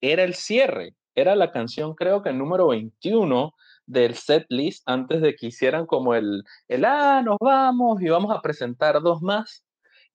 era 0.01 0.23
el 0.23 0.35
cierre, 0.35 0.95
era 1.15 1.35
la 1.35 1.51
canción 1.51 1.93
creo 1.95 2.21
que 2.21 2.29
el 2.29 2.37
número 2.37 2.67
21 2.67 3.53
del 3.91 4.15
set 4.15 4.45
list 4.49 4.83
antes 4.85 5.21
de 5.21 5.35
que 5.35 5.47
hicieran 5.47 5.85
como 5.85 6.15
el, 6.15 6.43
el, 6.67 6.85
ah, 6.85 7.21
nos 7.23 7.37
vamos 7.39 8.01
y 8.01 8.09
vamos 8.09 8.35
a 8.35 8.41
presentar 8.41 9.01
dos 9.01 9.21
más. 9.21 9.65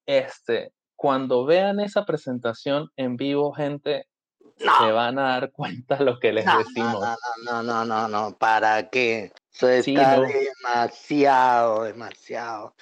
Este, 0.07 0.73
cuando 0.97 1.45
vean 1.45 1.81
esa 1.81 2.07
presentación 2.07 2.91
en 2.97 3.17
vivo, 3.17 3.53
gente, 3.53 4.09
se 4.57 4.93
van 4.93 5.19
a 5.19 5.29
dar 5.29 5.53
cuenta 5.53 6.01
lo 6.01 6.19
que 6.19 6.33
les 6.33 6.47
decimos. 6.47 7.05
No, 7.45 7.63
no, 7.63 7.63
no, 7.63 7.85
no, 7.85 8.09
no, 8.09 8.39
¿para 8.39 8.89
qué? 8.89 9.33
Eso 9.53 9.69
está 9.69 10.21
demasiado, 10.21 11.85
demasiado. 11.85 12.75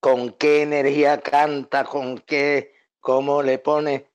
¿Con 0.00 0.30
qué 0.32 0.62
energía 0.62 1.20
canta? 1.20 1.84
¿Con 1.84 2.18
qué? 2.18 2.72
¿Cómo 2.98 3.42
le 3.42 3.58
pone? 3.58 4.10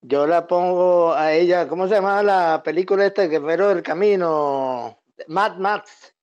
Yo 0.00 0.26
la 0.26 0.46
pongo 0.46 1.14
a 1.14 1.32
ella, 1.32 1.68
¿cómo 1.68 1.86
se 1.86 1.94
llama 1.94 2.22
la 2.22 2.62
película 2.64 3.06
esta, 3.06 3.26
Guerrero 3.26 3.68
del 3.68 3.82
Camino? 3.82 5.01
Mad 5.28 5.56
Max. 5.56 6.14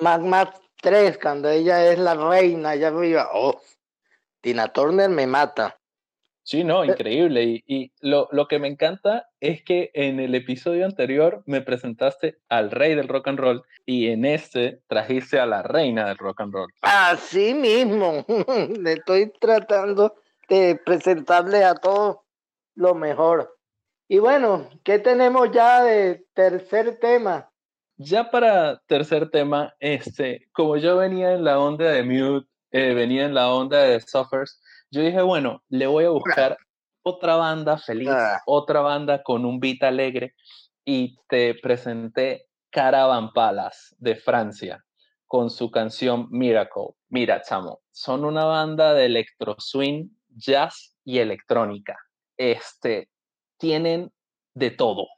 Mad 0.00 0.20
Max 0.20 0.60
3, 0.80 1.18
cuando 1.18 1.50
ella 1.50 1.90
es 1.90 1.98
la 1.98 2.14
reina 2.14 2.70
allá 2.70 2.88
arriba. 2.88 3.28
Oh, 3.32 3.60
Tina 4.40 4.68
Turner 4.72 5.10
me 5.10 5.26
mata. 5.26 5.78
Sí, 6.48 6.64
no, 6.64 6.82
increíble. 6.82 7.62
Y, 7.66 7.92
lo, 8.00 8.26
lo, 8.32 8.48
que 8.48 8.58
me 8.58 8.68
encanta 8.68 9.28
es 9.38 9.62
que 9.62 9.90
en 9.92 10.18
el 10.18 10.34
episodio 10.34 10.86
anterior 10.86 11.42
me 11.44 11.60
presentaste 11.60 12.38
al 12.48 12.70
rey 12.70 12.94
del 12.94 13.06
rock 13.06 13.28
and 13.28 13.38
roll 13.38 13.62
y 13.84 14.08
en 14.08 14.24
este 14.24 14.80
trajiste 14.86 15.38
a 15.38 15.44
la 15.44 15.62
reina 15.62 16.08
del 16.08 16.16
rock 16.16 16.40
and 16.40 16.54
roll. 16.54 16.72
Así 16.80 17.52
mismo, 17.52 18.24
le 18.80 18.94
estoy 18.94 19.30
tratando 19.38 20.14
de 20.48 20.80
presentarle 20.82 21.64
a 21.64 21.74
todos 21.74 22.20
lo 22.74 22.94
mejor. 22.94 23.58
Y 24.08 24.18
bueno, 24.18 24.70
¿qué 24.84 24.98
tenemos 24.98 25.50
ya 25.52 25.82
de 25.82 26.24
tercer 26.32 26.98
tema? 26.98 27.47
Ya 27.98 28.30
para 28.30 28.78
tercer 28.86 29.28
tema, 29.30 29.74
este, 29.80 30.48
como 30.52 30.76
yo 30.76 30.96
venía 30.96 31.32
en 31.32 31.42
la 31.42 31.58
onda 31.58 31.90
de 31.90 32.04
Mute, 32.04 32.48
eh, 32.70 32.94
venía 32.94 33.24
en 33.24 33.34
la 33.34 33.52
onda 33.52 33.78
de 33.82 34.00
Suffers, 34.00 34.60
yo 34.90 35.02
dije, 35.02 35.20
bueno, 35.20 35.62
le 35.68 35.88
voy 35.88 36.04
a 36.04 36.10
buscar 36.10 36.56
otra 37.02 37.34
banda 37.34 37.76
feliz, 37.76 38.08
ah. 38.08 38.40
otra 38.46 38.80
banda 38.80 39.22
con 39.22 39.44
un 39.44 39.58
beat 39.58 39.82
alegre 39.82 40.34
y 40.84 41.16
te 41.28 41.54
presenté 41.54 42.46
Caravan 42.70 43.32
Palace 43.32 43.96
de 43.98 44.14
Francia 44.14 44.84
con 45.26 45.50
su 45.50 45.70
canción 45.70 46.28
Miracle. 46.30 46.94
Mira, 47.08 47.42
chamo, 47.42 47.80
son 47.90 48.24
una 48.24 48.44
banda 48.44 48.94
de 48.94 49.06
electro 49.06 49.56
swing, 49.58 50.08
jazz 50.28 50.94
y 51.04 51.18
electrónica. 51.18 51.98
Este, 52.36 53.10
tienen 53.58 54.12
de 54.54 54.70
todo. 54.70 55.08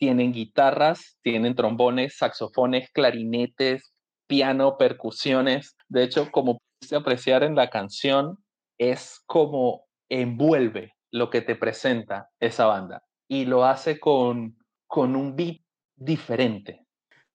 Tienen 0.00 0.32
guitarras, 0.32 1.18
tienen 1.22 1.54
trombones, 1.54 2.16
saxofones, 2.16 2.90
clarinetes, 2.90 3.92
piano, 4.26 4.78
percusiones. 4.78 5.76
De 5.88 6.02
hecho, 6.04 6.30
como 6.30 6.58
pudiste 6.58 6.96
apreciar 6.96 7.42
en 7.42 7.54
la 7.54 7.68
canción, 7.68 8.38
es 8.78 9.22
como 9.26 9.84
envuelve 10.08 10.94
lo 11.12 11.28
que 11.28 11.42
te 11.42 11.54
presenta 11.54 12.30
esa 12.40 12.66
banda 12.66 13.02
y 13.28 13.44
lo 13.44 13.64
hace 13.64 14.00
con, 14.00 14.56
con 14.86 15.16
un 15.16 15.36
beat 15.36 15.58
diferente. 15.96 16.86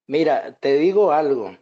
Mira, 0.08 0.58
te 0.60 0.78
digo 0.78 1.12
algo. 1.12 1.56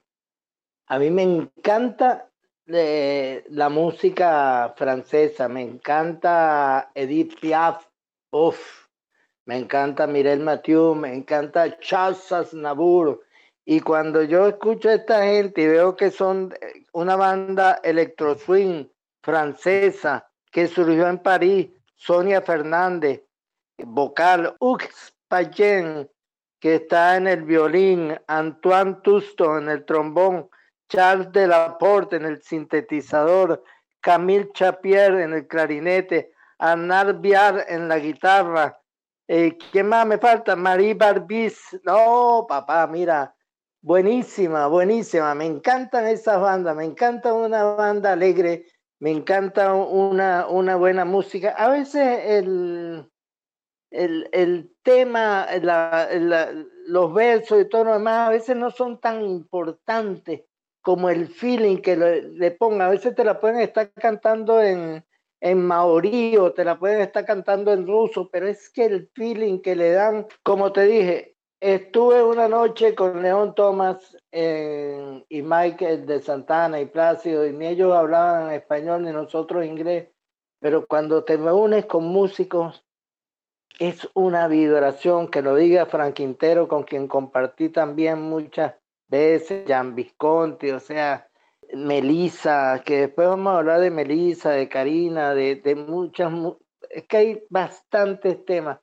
A 0.88 1.00
mí 1.00 1.10
me 1.10 1.24
encanta 1.24 2.29
eh, 2.67 3.43
la 3.50 3.69
música 3.69 4.74
francesa, 4.77 5.50
me 5.50 5.62
encanta 5.62 6.91
Edith 6.95 7.39
Piaf, 7.39 7.88
Uf, 8.31 8.83
me 9.46 9.58
encanta 9.58 10.08
Mirel 10.08 10.40
Mathieu, 10.40 10.96
me 10.96 11.14
encanta 11.14 11.78
Charles 11.80 12.32
Aznavour. 12.32 13.22
Y 13.66 13.80
cuando 13.80 14.24
yo 14.24 14.48
escucho 14.48 14.90
a 14.90 14.96
esta 14.96 15.24
gente 15.24 15.62
y 15.62 15.68
veo 15.68 15.96
que 15.96 16.12
son 16.12 16.54
eh, 16.62 16.86
una 16.94 17.16
banda 17.16 17.80
electro 17.84 18.36
swing 18.36 18.86
francesa 19.22 20.28
que 20.52 20.68
surgió 20.68 21.08
en 21.08 21.18
París, 21.18 21.70
Sonia 21.96 22.42
Fernández, 22.42 23.24
vocal, 23.78 24.56
Ux 24.60 25.14
Payen, 25.28 26.10
que 26.60 26.76
está 26.76 27.18
en 27.18 27.28
el 27.28 27.44
violín, 27.44 28.18
Antoine 28.28 28.96
Tusto 29.02 29.58
en 29.58 29.70
el 29.70 29.86
trombón, 29.86 30.50
Charles 30.90 31.32
Delaporte 31.32 32.18
en 32.18 32.26
el 32.26 32.42
sintetizador, 32.42 33.64
Camille 34.00 34.52
Chapier 34.54 35.16
en 35.16 35.34
el 35.34 35.48
clarinete, 35.48 36.32
Anar 36.60 37.20
Biar 37.20 37.66
en 37.68 37.88
la 37.88 38.00
guitarra. 38.00 38.80
Eh, 39.27 39.58
¿Quién 39.72 39.88
más 39.88 40.06
me 40.06 40.18
falta? 40.18 40.56
Marie 40.56 40.94
Barbis. 40.94 41.80
No, 41.84 42.46
papá, 42.48 42.86
mira, 42.88 43.36
buenísima, 43.82 44.68
buenísima. 44.68 45.34
Me 45.36 45.46
encantan 45.46 46.08
esas 46.08 46.42
bandas, 46.42 46.75
me 46.75 46.86
encanta 46.86 47.34
una 47.34 47.63
banda 47.63 48.13
alegre, 48.13 48.65
me 49.00 49.12
encanta 49.12 49.74
una, 49.74 50.48
una 50.48 50.75
buena 50.75 51.06
música. 51.06 51.51
A 51.58 51.70
veces 51.70 52.20
el, 52.25 53.10
el, 53.92 54.30
el 54.34 54.75
tema, 54.84 55.48
los 56.88 57.13
versos 57.13 57.62
y 57.62 57.70
todo 57.70 57.86
lo 57.86 57.94
demás, 57.94 58.27
a 58.27 58.32
veces 58.32 58.56
no 58.58 58.72
son 58.72 59.00
tan 59.00 59.22
importantes 59.22 60.42
como 60.82 61.10
el 61.10 61.30
feeling 61.30 61.77
que 61.77 61.96
le, 61.96 62.51
ponga. 62.51 62.88
A 62.88 62.89
veces 62.89 63.15
te 63.15 63.24
la 63.24 63.39
pueden 63.39 63.62
estar 63.62 63.92
cantando 63.94 64.62
en, 64.62 65.06
en 65.44 65.66
maorí 65.68 66.38
o 66.38 66.54
te 66.54 66.64
la 66.64 66.80
pueden 66.80 67.02
estar 67.02 67.26
cantando 67.26 67.74
en 67.74 67.86
ruso, 67.86 68.30
pero 68.32 68.48
es 68.48 68.70
que 68.70 68.86
el 68.86 69.10
feeling 69.14 69.60
que 69.60 69.76
le 69.76 69.92
dan, 69.92 70.26
como 70.42 70.72
te 70.72 70.86
dije, 70.86 71.36
estuve 71.60 72.24
una 72.24 72.48
noche 72.48 72.96
con 72.96 73.22
León 73.22 73.54
Thomas 73.54 74.18
y 74.32 75.42
Michael 75.42 76.06
de 76.06 76.22
Santana 76.22 76.80
y 76.80 76.86
Plácido, 76.86 77.46
y 77.46 77.52
ni 77.52 77.68
ellos 77.68 77.94
hablaban 77.94 78.54
español 78.54 79.04
ni 79.04 79.12
nosotros 79.12 79.66
inglés, 79.66 80.08
pero 80.62 80.88
cuando 80.88 81.26
te 81.26 81.36
reúnes 81.36 81.88
con 81.88 82.06
músicos 82.06 82.86
es 83.80 84.08
una 84.14 84.48
vibración, 84.48 85.28
que 85.28 85.42
lo 85.42 85.58
diga 85.58 85.88
Frank 85.88 86.14
Quintero, 86.14 86.70
con 86.70 86.84
quien 86.84 87.10
compartí 87.10 87.68
también 87.68 88.22
muchas 88.22 88.76
veces, 89.10 89.66
Jan 89.68 89.94
Visconti, 89.94 90.72
o 90.72 90.80
sea, 90.80 91.28
Melissa, 91.74 92.82
que 92.86 93.01
después 93.01 93.27
vamos 93.27 93.53
a 93.53 93.58
hablar 93.58 93.82
de 93.82 93.92
Melissa, 93.92 94.51
de 94.51 94.70
Karina, 94.70 95.34
de, 95.34 95.56
de 95.56 95.75
muchas, 95.75 96.32
es 96.89 97.08
que 97.08 97.18
hay 97.18 97.44
bastantes 97.50 98.44
temas, 98.46 98.80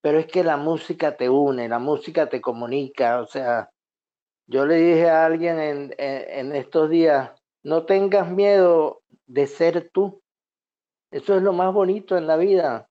pero 0.00 0.18
es 0.18 0.26
que 0.26 0.42
la 0.42 0.56
música 0.56 1.16
te 1.16 1.28
une, 1.28 1.68
la 1.68 1.78
música 1.78 2.28
te 2.28 2.40
comunica, 2.40 3.20
o 3.20 3.26
sea, 3.26 3.70
yo 4.46 4.66
le 4.66 4.76
dije 4.76 5.08
a 5.08 5.24
alguien 5.24 5.60
en, 5.60 5.94
en 5.98 6.54
estos 6.54 6.90
días, 6.90 7.30
no 7.62 7.84
tengas 7.84 8.30
miedo 8.30 9.02
de 9.26 9.46
ser 9.46 9.90
tú, 9.92 10.22
eso 11.12 11.36
es 11.36 11.42
lo 11.42 11.52
más 11.52 11.72
bonito 11.74 12.16
en 12.16 12.26
la 12.26 12.36
vida, 12.36 12.88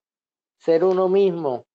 ser 0.58 0.84
uno 0.84 1.08
mismo. 1.08 1.66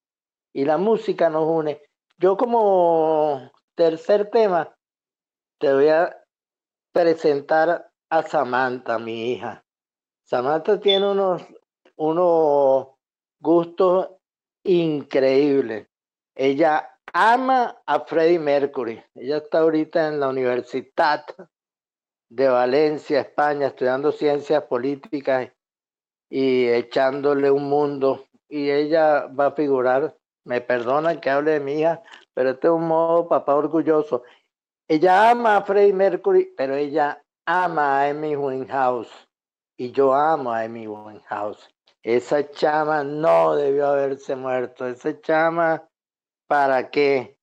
Y 0.54 0.64
la 0.64 0.78
música 0.78 1.28
nos 1.28 1.46
une. 1.46 1.82
Yo 2.16 2.38
como 2.38 3.52
tercer 3.74 4.30
tema 4.30 4.74
te 5.60 5.72
voy 5.72 5.88
a 5.88 6.16
presentar 6.98 7.92
a 8.10 8.22
Samantha, 8.22 8.98
mi 8.98 9.30
hija. 9.30 9.64
Samantha 10.24 10.80
tiene 10.80 11.08
unos, 11.08 11.46
unos 11.94 12.88
gustos 13.38 14.08
increíbles. 14.64 15.86
Ella 16.34 16.90
ama 17.12 17.80
a 17.86 18.00
Freddie 18.00 18.40
Mercury. 18.40 19.00
Ella 19.14 19.36
está 19.36 19.60
ahorita 19.60 20.08
en 20.08 20.18
la 20.18 20.28
Universidad 20.28 21.24
de 22.30 22.48
Valencia, 22.48 23.20
España, 23.20 23.68
estudiando 23.68 24.10
ciencias 24.10 24.64
políticas 24.64 25.52
y 26.28 26.66
echándole 26.66 27.48
un 27.52 27.68
mundo 27.68 28.26
y 28.48 28.70
ella 28.70 29.28
va 29.28 29.46
a 29.46 29.52
figurar, 29.52 30.16
me 30.44 30.60
perdonan 30.60 31.20
que 31.20 31.30
hable 31.30 31.52
de 31.52 31.60
mi 31.60 31.74
hija, 31.74 32.02
pero 32.34 32.50
este 32.50 32.66
es 32.66 32.72
un 32.72 32.88
modo 32.88 33.28
papá 33.28 33.54
orgulloso. 33.54 34.24
Ella 34.88 35.30
ama 35.30 35.56
a 35.56 35.62
Freddie 35.62 35.92
Mercury, 35.92 36.52
pero 36.56 36.74
ella 36.74 37.22
ama 37.46 38.00
a 38.00 38.10
Amy 38.10 38.36
Winehouse 38.36 39.28
y 39.76 39.92
yo 39.92 40.14
amo 40.14 40.52
a 40.52 40.62
Amy 40.62 40.86
Winehouse. 40.86 41.68
Esa 42.02 42.50
chama 42.50 43.04
no 43.04 43.54
debió 43.54 43.88
haberse 43.88 44.34
muerto. 44.34 44.86
Esa 44.86 45.20
chama, 45.20 45.86
¿para 46.46 46.90
qué? 46.90 47.38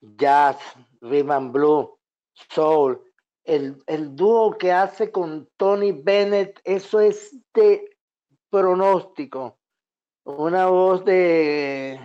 Jazz, 0.00 0.58
rhythm 1.00 1.30
and 1.30 1.52
blue, 1.52 1.98
soul. 2.50 3.00
El, 3.44 3.82
el 3.86 4.16
dúo 4.16 4.58
que 4.58 4.72
hace 4.72 5.12
con 5.12 5.48
Tony 5.56 5.92
Bennett, 5.92 6.60
eso 6.64 7.00
es 7.00 7.36
de 7.54 7.96
pronóstico 8.50 9.58
una 10.26 10.66
voz 10.66 11.04
de 11.04 12.00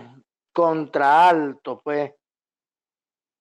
contraalto, 0.52 1.80
pues. 1.82 2.12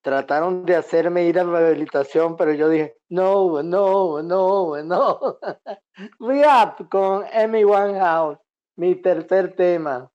Trataron 0.02 0.66
de 0.66 0.76
hacerme 0.76 1.26
ir 1.26 1.40
a 1.40 1.44
rehabilitación, 1.44 2.36
pero 2.36 2.54
yo 2.54 2.70
dije, 2.70 2.96
no, 3.10 3.62
no, 3.62 4.22
no, 4.24 4.84
no. 4.84 5.20
Rap 6.20 6.90
con 6.90 7.24
Amy 7.34 7.64
Winehouse, 7.64 8.40
mi 8.76 8.96
tercer 8.96 9.56
tema. 9.56 10.12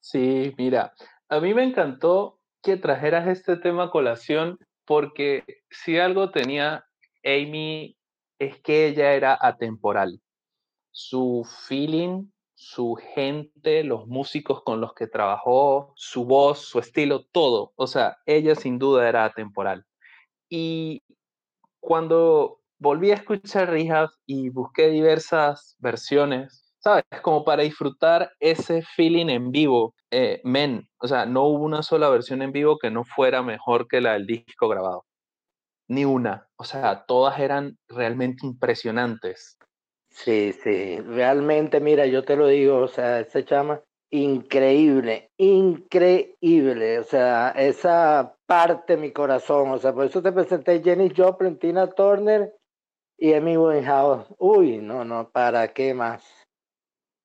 Sí, 0.00 0.54
mira, 0.56 0.94
a 1.28 1.40
mí 1.40 1.54
me 1.54 1.64
encantó 1.64 2.38
que 2.62 2.76
trajeras 2.76 3.26
este 3.26 3.56
tema 3.56 3.84
a 3.84 3.90
colación 3.90 4.58
porque 4.84 5.44
si 5.70 5.98
algo 5.98 6.30
tenía 6.30 6.86
Amy 7.24 7.96
es 8.38 8.60
que 8.60 8.86
ella 8.86 9.12
era 9.12 9.36
atemporal. 9.40 10.20
Su 10.90 11.46
feeling 11.66 12.30
su 12.64 12.94
gente, 12.94 13.84
los 13.84 14.06
músicos 14.06 14.62
con 14.62 14.80
los 14.80 14.94
que 14.94 15.06
trabajó, 15.06 15.92
su 15.96 16.24
voz, 16.24 16.60
su 16.60 16.78
estilo, 16.78 17.24
todo. 17.24 17.72
O 17.76 17.86
sea, 17.86 18.16
ella 18.24 18.54
sin 18.54 18.78
duda 18.78 19.06
era 19.06 19.26
atemporal. 19.26 19.84
Y 20.48 21.02
cuando 21.78 22.60
volví 22.78 23.10
a 23.10 23.16
escuchar 23.16 23.68
Rehab 23.68 24.08
y 24.24 24.48
busqué 24.48 24.88
diversas 24.88 25.76
versiones, 25.78 26.74
¿sabes? 26.78 27.04
Como 27.22 27.44
para 27.44 27.64
disfrutar 27.64 28.32
ese 28.40 28.82
feeling 28.96 29.28
en 29.28 29.50
vivo. 29.50 29.94
Eh, 30.10 30.40
men, 30.44 30.88
o 30.98 31.06
sea, 31.06 31.26
no 31.26 31.44
hubo 31.44 31.64
una 31.64 31.82
sola 31.82 32.08
versión 32.08 32.40
en 32.40 32.52
vivo 32.52 32.78
que 32.78 32.90
no 32.90 33.04
fuera 33.04 33.42
mejor 33.42 33.88
que 33.88 34.00
la 34.00 34.14
del 34.14 34.26
disco 34.26 34.68
grabado. 34.68 35.04
Ni 35.88 36.06
una. 36.06 36.48
O 36.56 36.64
sea, 36.64 37.04
todas 37.06 37.38
eran 37.38 37.76
realmente 37.88 38.46
impresionantes. 38.46 39.58
Sí, 40.14 40.52
sí, 40.52 41.00
realmente, 41.00 41.80
mira, 41.80 42.06
yo 42.06 42.24
te 42.24 42.36
lo 42.36 42.46
digo, 42.46 42.78
o 42.78 42.88
sea, 42.88 43.18
ese 43.18 43.44
chama, 43.44 43.82
increíble, 44.10 45.32
increíble, 45.36 47.00
o 47.00 47.02
sea, 47.02 47.50
esa 47.50 48.36
parte 48.46 48.94
de 48.94 49.02
mi 49.02 49.12
corazón, 49.12 49.72
o 49.72 49.78
sea, 49.78 49.92
por 49.92 50.06
eso 50.06 50.22
te 50.22 50.30
presenté 50.30 50.80
Jenny 50.82 51.12
Joplin, 51.14 51.58
Tina 51.58 51.90
Turner 51.90 52.54
y 53.18 53.34
Amy 53.34 53.56
Winehouse. 53.56 54.32
Uy, 54.38 54.78
no, 54.78 55.04
no, 55.04 55.30
¿para 55.30 55.74
qué 55.74 55.92
más? 55.94 56.24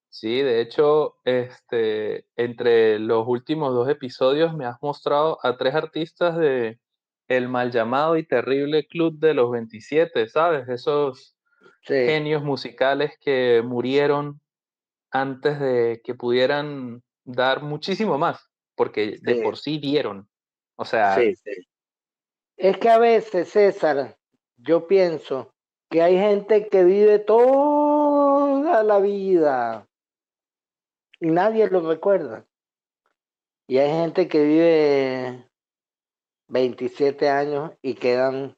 Sí, 0.09 0.41
de 0.41 0.59
hecho, 0.59 1.17
este, 1.25 2.25
entre 2.35 2.97
los 2.97 3.23
últimos 3.27 3.71
dos 3.75 3.87
episodios 3.87 4.57
me 4.57 4.65
has 4.65 4.81
mostrado 4.81 5.37
a 5.43 5.57
tres 5.57 5.75
artistas 5.75 6.35
de 6.39 6.79
el 7.27 7.49
mal 7.49 7.69
llamado 7.71 8.17
y 8.17 8.25
terrible 8.25 8.87
Club 8.87 9.19
de 9.19 9.35
los 9.35 9.51
27, 9.51 10.27
¿sabes? 10.27 10.67
Esos 10.67 11.35
genios 11.81 12.43
musicales 12.43 13.17
que 13.19 13.61
murieron 13.65 14.41
antes 15.11 15.59
de 15.59 16.01
que 16.03 16.13
pudieran 16.15 17.01
dar 17.23 17.63
muchísimo 17.63 18.17
más, 18.17 18.49
porque 18.75 19.17
de 19.21 19.41
por 19.41 19.57
sí 19.57 19.79
dieron. 19.79 20.29
O 20.75 20.85
sea... 20.85 21.17
Es 22.57 22.77
que 22.77 22.89
a 22.89 22.97
veces, 22.97 23.49
César, 23.49 24.17
yo 24.57 24.85
pienso 24.85 25.53
que 25.89 26.01
hay 26.01 26.17
gente 26.17 26.67
que 26.67 26.83
vive 26.83 27.19
toda 27.19 28.83
la 28.83 28.99
vida 28.99 29.87
y 31.19 31.27
nadie 31.27 31.69
lo 31.69 31.81
recuerda. 31.89 32.45
Y 33.67 33.77
hay 33.77 33.89
gente 33.89 34.27
que 34.27 34.43
vive 34.43 35.49
27 36.47 37.29
años 37.29 37.71
y 37.81 37.93
quedan 37.93 38.57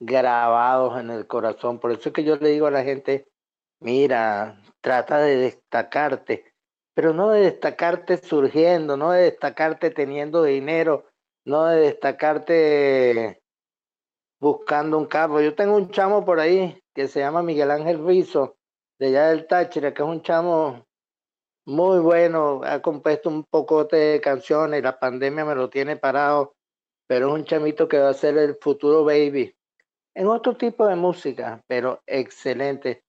grabados 0.00 0.98
en 1.00 1.10
el 1.10 1.26
corazón. 1.26 1.78
Por 1.78 1.92
eso 1.92 2.08
es 2.08 2.12
que 2.12 2.24
yo 2.24 2.36
le 2.36 2.50
digo 2.50 2.66
a 2.66 2.70
la 2.70 2.84
gente, 2.84 3.28
mira, 3.80 4.62
trata 4.80 5.18
de 5.18 5.36
destacarte, 5.36 6.54
pero 6.94 7.12
no 7.12 7.30
de 7.30 7.42
destacarte 7.42 8.18
surgiendo, 8.18 8.96
no 8.96 9.12
de 9.12 9.22
destacarte 9.22 9.90
teniendo 9.90 10.42
dinero, 10.42 11.06
no 11.44 11.66
de 11.66 11.80
destacarte 11.80 13.42
buscando 14.40 14.98
un 14.98 15.06
carro. 15.06 15.40
Yo 15.40 15.54
tengo 15.54 15.76
un 15.76 15.90
chamo 15.90 16.24
por 16.24 16.40
ahí 16.40 16.80
que 16.94 17.08
se 17.08 17.20
llama 17.20 17.42
Miguel 17.42 17.70
Ángel 17.70 18.04
Rizo, 18.04 18.56
de 18.98 19.08
allá 19.08 19.28
del 19.28 19.46
Táchira, 19.46 19.94
que 19.94 20.02
es 20.02 20.08
un 20.08 20.22
chamo 20.22 20.86
muy 21.66 21.98
bueno, 21.98 22.62
ha 22.64 22.80
compuesto 22.80 23.28
un 23.28 23.44
pocote 23.44 23.96
de 23.96 24.20
canciones, 24.20 24.82
la 24.82 24.98
pandemia 24.98 25.44
me 25.44 25.54
lo 25.54 25.68
tiene 25.68 25.96
parado, 25.96 26.54
pero 27.06 27.28
es 27.28 27.34
un 27.34 27.44
chamito 27.44 27.88
que 27.88 27.98
va 27.98 28.08
a 28.08 28.14
ser 28.14 28.38
el 28.38 28.56
futuro 28.60 29.04
baby 29.04 29.57
en 30.18 30.26
otro 30.26 30.56
tipo 30.56 30.84
de 30.84 30.96
música, 30.96 31.62
pero 31.68 32.02
excelente. 32.04 33.04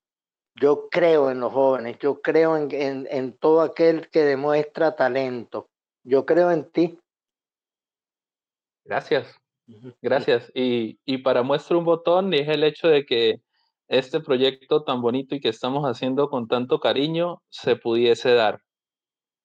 Yo 0.62 0.90
creo 0.92 1.32
en 1.32 1.40
los 1.40 1.52
jóvenes, 1.52 1.98
yo 1.98 2.22
creo 2.22 2.56
en, 2.56 3.08
en, 3.10 3.36
todo 3.40 3.62
aquel 3.62 4.10
que 4.10 4.22
demuestra 4.22 4.96
talento. 4.96 5.66
Yo 6.04 6.28
creo 6.28 6.52
en 6.52 6.70
ti. 6.70 7.00
Gracias, 8.86 9.36
gracias. 10.04 10.52
Y, 10.54 11.00
y 11.04 11.18
para 11.20 11.42
muestra 11.42 11.78
un 11.78 11.86
botón 11.86 12.32
es 12.36 12.48
el 12.48 12.64
hecho 12.64 12.88
de 12.88 13.08
que 13.08 13.42
este 13.88 14.20
proyecto 14.20 14.84
tan 14.84 15.02
bonito 15.02 15.34
y 15.34 15.40
que 15.40 15.50
estamos 15.50 15.86
haciendo 15.86 16.30
con 16.30 16.48
tanto 16.48 16.80
cariño 16.80 17.42
se 17.50 17.76
pudiese 17.76 18.36
dar. 18.36 18.62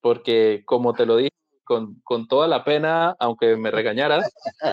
Porque 0.03 0.65
como 0.67 0.93
te 0.93 1.07
lo 1.07 1.17
dije, 1.17 1.31
con, 1.65 1.99
con 2.05 2.29
toda 2.29 2.47
la 2.47 2.63
pena, 2.63 3.17
aunque 3.19 3.57
me 3.57 3.71
regañaras, 3.71 4.31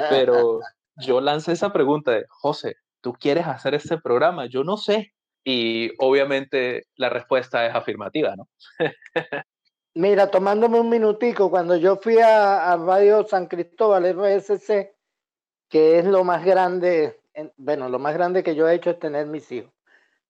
pero 0.09 0.59
yo 1.01 1.21
lancé 1.21 1.53
esa 1.53 1.73
pregunta 1.73 2.11
de, 2.11 2.25
José, 2.29 2.75
¿tú 3.01 3.13
quieres 3.13 3.47
hacer 3.47 3.73
este 3.73 3.97
programa? 3.97 4.45
Yo 4.45 4.63
no 4.63 4.77
sé. 4.77 5.13
Y 5.43 5.91
obviamente 5.97 6.85
la 6.95 7.09
respuesta 7.09 7.65
es 7.65 7.73
afirmativa, 7.73 8.35
¿no? 8.35 8.47
Mira, 9.93 10.31
tomándome 10.31 10.79
un 10.79 10.89
minutico, 10.89 11.49
cuando 11.49 11.75
yo 11.75 11.97
fui 11.97 12.17
a, 12.19 12.77
Radio 12.77 13.27
San 13.27 13.47
Cristóbal, 13.47 14.05
RSC, 14.05 14.95
que 15.67 15.99
es 15.99 16.05
lo 16.05 16.23
más 16.23 16.45
grande, 16.45 17.19
bueno, 17.57 17.89
lo 17.89 17.99
más 17.99 18.13
grande 18.13 18.43
que 18.43 18.55
yo 18.55 18.69
he 18.69 18.75
hecho 18.75 18.91
es 18.91 18.99
tener 18.99 19.25
mis 19.25 19.51
hijos. 19.51 19.73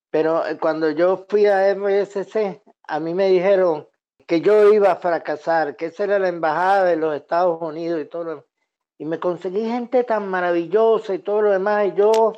Pero 0.10 0.46
eh, 0.48 0.58
cuando 0.58 0.90
yo 0.90 1.26
fui 1.30 1.46
a 1.46 1.74
RSC, 1.76 2.64
a 2.88 3.00
mí 3.00 3.14
me 3.14 3.30
dijeron 3.30 3.88
que 4.26 4.42
yo 4.42 4.74
iba 4.74 4.92
a 4.92 4.96
fracasar, 4.96 5.76
que 5.76 5.88
esa 5.88 6.06
era 6.06 6.18
la 6.18 6.30
embajada 6.30 6.86
de 6.86 6.96
los 6.96 7.16
Estados 7.16 7.62
Unidos 7.62 8.02
y 8.02 8.06
todo 8.06 8.24
lo 8.24 8.48
Y 9.02 9.06
me 9.06 9.20
conseguí 9.20 9.66
gente 9.66 10.04
tan 10.04 10.28
maravillosa 10.28 11.16
y 11.16 11.18
todo 11.18 11.42
lo 11.42 11.50
demás, 11.50 11.88
y 11.88 11.94
yo, 11.94 12.34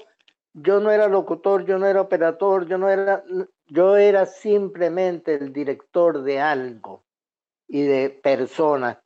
yo 0.54 0.80
no 0.80 0.91
era 0.91 1.10
locutor, 1.10 1.65
yo 1.65 1.78
no 1.78 1.86
era 1.86 1.99
operador, 1.99 2.67
yo 2.67 2.78
no 2.78 2.89
era, 2.89 3.21
yo 3.65 3.97
era 3.97 4.26
simplemente 4.26 5.34
el 5.34 5.52
director 5.52 6.23
de 6.23 6.39
algo 6.39 7.04
y 7.67 7.82
de 7.82 8.10
personas. 8.10 8.97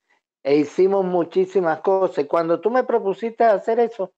E 0.43 0.57
hicimos 0.57 1.03
muchísimas 1.03 1.81
cosas. 1.81 2.25
Y 2.25 2.27
cuando 2.27 2.61
tú 2.61 2.69
me 2.69 2.83
propusiste 2.83 3.43
hacer 3.43 3.79
eso, 3.79 4.13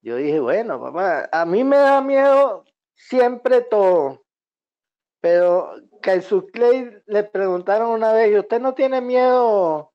yo 0.00 0.14
dije, 0.14 0.38
bueno, 0.38 0.80
papá, 0.80 1.28
a 1.32 1.44
mí 1.44 1.64
me 1.64 1.78
da 1.78 2.00
miedo 2.00 2.64
siempre 2.94 3.62
todo. 3.62 4.22
Pero 5.20 5.72
Jesús 6.00 6.44
Clay 6.52 6.96
le 7.06 7.24
preguntaron 7.24 7.90
una 7.90 8.12
vez, 8.12 8.30
¿y 8.30 8.38
usted 8.38 8.60
no 8.60 8.72
tiene 8.74 9.00
miedo 9.00 9.91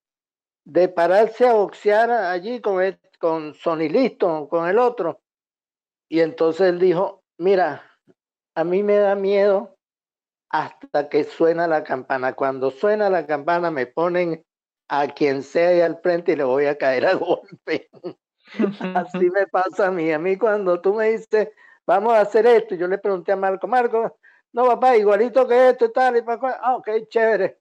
de 0.67 0.89
pararse 0.89 1.47
a 1.47 1.53
boxear 1.53 2.11
allí 2.11 2.59
con, 2.59 2.83
el, 2.83 2.99
con 3.19 3.53
Sonny 3.53 3.87
Liston, 3.87 4.47
con 4.47 4.67
el 4.67 4.77
otro? 4.77 5.21
Y 6.09 6.19
entonces 6.19 6.67
él 6.67 6.79
dijo, 6.79 7.23
mira, 7.37 7.83
a 8.53 8.63
mí 8.65 8.83
me 8.83 8.97
da 8.97 9.15
miedo 9.15 9.77
hasta 10.49 11.07
que 11.07 11.23
suena 11.23 11.67
la 11.67 11.85
campana. 11.85 12.33
Cuando 12.33 12.69
suena 12.69 13.09
la 13.09 13.25
campana 13.25 13.71
me 13.71 13.85
ponen 13.85 14.43
a 14.89 15.07
quien 15.07 15.41
sea 15.41 15.69
ahí 15.69 15.81
al 15.81 16.01
frente 16.01 16.33
y 16.33 16.35
le 16.35 16.43
voy 16.43 16.65
a 16.65 16.77
caer 16.77 17.05
a 17.05 17.13
golpe. 17.15 17.89
Así 18.93 19.29
me 19.29 19.47
pasa 19.47 19.87
a 19.87 19.91
mí. 19.91 20.11
A 20.11 20.19
mí 20.19 20.37
cuando 20.37 20.81
tú 20.81 20.93
me 20.95 21.11
dices, 21.11 21.49
vamos 21.85 22.13
a 22.13 22.21
hacer 22.21 22.45
esto, 22.45 22.75
yo 22.75 22.87
le 22.87 22.97
pregunté 22.97 23.31
a 23.31 23.37
Marco, 23.37 23.67
Marco, 23.67 24.19
no 24.51 24.65
papá, 24.65 24.97
igualito 24.97 25.47
que 25.47 25.69
esto 25.69 25.85
y 25.85 25.93
tal, 25.93 26.17
y 26.17 26.21
para 26.23 26.59
ah, 26.61 26.75
ok, 26.75 26.89
chévere. 27.07 27.57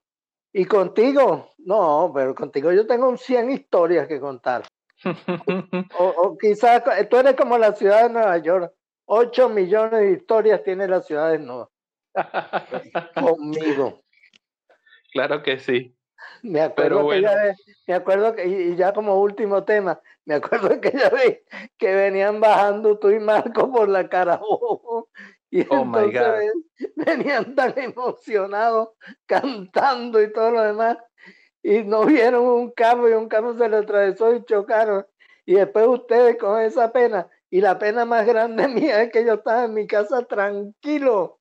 ¿Y 0.53 0.65
contigo? 0.65 1.53
No, 1.59 2.11
pero 2.13 2.33
contigo 2.33 2.71
yo 2.71 2.87
tengo 2.87 3.15
100 3.15 3.51
historias 3.51 4.07
que 4.07 4.19
contar. 4.19 4.63
o, 5.99 6.05
o, 6.05 6.37
quizás 6.37 6.83
tú 7.09 7.17
eres 7.17 7.35
como 7.35 7.57
la 7.57 7.73
ciudad 7.73 8.03
de 8.03 8.13
Nueva 8.13 8.37
York. 8.37 8.73
8 9.05 9.49
millones 9.49 9.99
de 9.99 10.11
historias 10.11 10.63
tiene 10.63 10.87
la 10.87 11.01
ciudad 11.01 11.31
de 11.31 11.39
Nueva 11.39 11.69
conmigo. 13.15 14.01
Claro 15.13 15.43
que 15.43 15.59
sí. 15.59 15.95
Me 16.41 16.61
acuerdo 16.61 17.07
que 17.09 17.21
ya 17.21 17.55
me 17.87 17.93
acuerdo 17.93 18.35
que, 18.35 18.47
y 18.47 18.75
ya 18.75 18.93
como 18.93 19.21
último 19.21 19.63
tema, 19.63 20.01
me 20.25 20.35
acuerdo 20.35 20.69
que 20.81 20.91
ya 20.91 21.09
vi 21.09 21.39
que 21.77 21.93
venían 21.93 22.39
bajando 22.39 22.97
tú 22.99 23.09
y 23.09 23.19
Marco 23.19 23.71
por 23.71 23.89
la 23.89 24.09
cara 24.09 24.39
y 25.49 25.61
oh 25.69 25.83
entonces 25.83 26.53
venían 26.95 27.55
tan 27.55 27.73
emocionados 27.77 28.89
cantando 29.25 30.21
y 30.21 30.31
todo 30.31 30.51
lo 30.51 30.61
demás 30.63 30.97
y 31.63 31.83
no 31.83 32.05
vieron 32.05 32.45
un 32.45 32.71
carro 32.71 33.09
y 33.09 33.13
un 33.13 33.27
carro 33.27 33.57
se 33.57 33.67
le 33.67 33.77
atravesó 33.77 34.33
y 34.35 34.43
chocaron 34.43 35.05
y 35.45 35.55
después 35.55 35.87
ustedes 35.87 36.37
con 36.37 36.61
esa 36.61 36.91
pena 36.91 37.29
y 37.49 37.61
la 37.61 37.79
pena 37.79 38.05
más 38.05 38.25
grande 38.25 38.67
mía 38.67 39.03
es 39.03 39.11
que 39.11 39.25
yo 39.25 39.35
estaba 39.35 39.65
en 39.65 39.73
mi 39.73 39.87
casa 39.87 40.23
tranquilo 40.23 41.37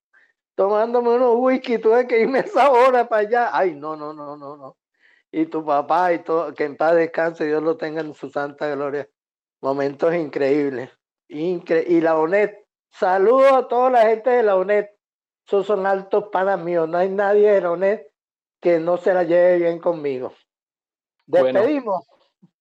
tomándome 0.56 1.10
unos 1.10 1.36
whisky, 1.36 1.78
tuve 1.78 2.08
que 2.08 2.20
irme 2.20 2.40
esa 2.40 2.70
hora 2.72 3.08
para 3.08 3.22
allá. 3.22 3.50
Ay, 3.52 3.74
no, 3.74 3.94
no, 3.94 4.12
no, 4.12 4.36
no, 4.36 4.56
no. 4.56 4.76
Y 5.30 5.46
tu 5.46 5.64
papá 5.64 6.12
y 6.14 6.24
todo, 6.24 6.52
que 6.54 6.64
en 6.64 6.76
paz 6.76 6.96
descanse, 6.96 7.44
Dios 7.46 7.62
lo 7.62 7.76
tenga 7.76 8.00
en 8.00 8.14
su 8.14 8.30
santa 8.30 8.68
gloria. 8.74 9.08
Momentos 9.60 10.14
increíbles. 10.14 10.90
Incre 11.28 11.84
y 11.86 12.00
la 12.00 12.16
ONET, 12.16 12.65
saludo 12.98 13.56
a 13.56 13.68
toda 13.68 13.90
la 13.90 14.02
gente 14.02 14.30
de 14.30 14.42
la 14.42 14.56
ONET. 14.56 14.90
Esos 15.46 15.66
son 15.66 15.86
altos 15.86 16.24
para 16.32 16.56
mí. 16.56 16.74
No 16.74 16.98
hay 16.98 17.08
nadie 17.08 17.52
de 17.52 17.60
la 17.60 17.70
ONET 17.70 18.12
que 18.60 18.80
no 18.80 18.96
se 18.96 19.14
la 19.14 19.22
lleve 19.22 19.58
bien 19.58 19.78
conmigo. 19.78 20.32
Despedimos. 21.26 22.06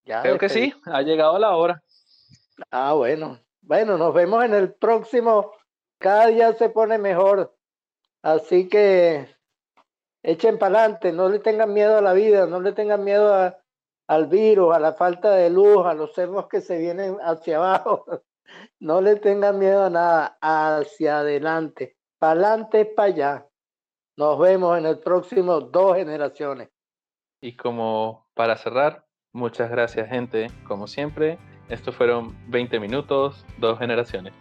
creo 0.04 0.38
que 0.38 0.50
sí, 0.50 0.74
ha 0.86 1.02
llegado 1.02 1.40
la 1.40 1.56
hora. 1.56 1.84
Ah, 2.72 2.94
bueno. 2.94 3.40
Bueno, 3.62 3.98
nos 3.98 4.14
vemos 4.14 4.44
en 4.44 4.54
el 4.54 4.74
próximo. 4.74 5.52
Cada 5.98 6.28
día 6.28 6.54
se 6.54 6.70
pone 6.70 6.98
mejor. 6.98 7.56
Así 8.22 8.70
que 8.70 9.28
echen 10.24 10.58
para 10.58 10.80
adelante, 10.80 11.12
no 11.12 11.30
le 11.30 11.40
tengan 11.40 11.74
miedo 11.74 11.98
a 11.98 12.02
la 12.02 12.14
vida, 12.14 12.48
no 12.48 12.60
le 12.60 12.74
tengan 12.74 13.04
miedo 13.04 13.56
al 14.08 14.28
virus, 14.28 14.76
a 14.76 14.80
la 14.80 14.94
falta 14.94 15.32
de 15.32 15.50
luz, 15.50 15.86
a 15.86 15.94
los 15.94 16.14
cerros 16.14 16.48
que 16.48 16.62
se 16.62 16.78
vienen 16.78 17.18
hacia 17.22 17.58
abajo. 17.58 18.06
No 18.80 19.02
le 19.02 19.16
tengan 19.18 19.60
miedo 19.60 19.86
a 19.86 19.90
nada, 19.90 20.38
hacia 20.42 21.20
adelante. 21.20 21.98
Para 22.20 22.32
adelante, 22.32 22.86
para 22.86 23.08
allá. 23.08 23.48
Nos 24.18 24.40
vemos 24.40 24.78
en 24.78 24.86
el 24.86 25.00
próximo 25.00 25.60
dos 25.60 25.98
generaciones. 25.98 26.70
Y 27.42 27.56
como 27.56 28.28
para 28.34 28.56
cerrar, 28.58 29.06
muchas 29.34 29.70
gracias 29.70 30.10
gente, 30.10 30.48
como 30.68 30.88
siempre. 30.88 31.38
Estos 31.70 31.96
fueron 31.96 32.36
20 32.50 32.80
minutos, 32.80 33.46
dos 33.58 33.78
generaciones. 33.80 34.34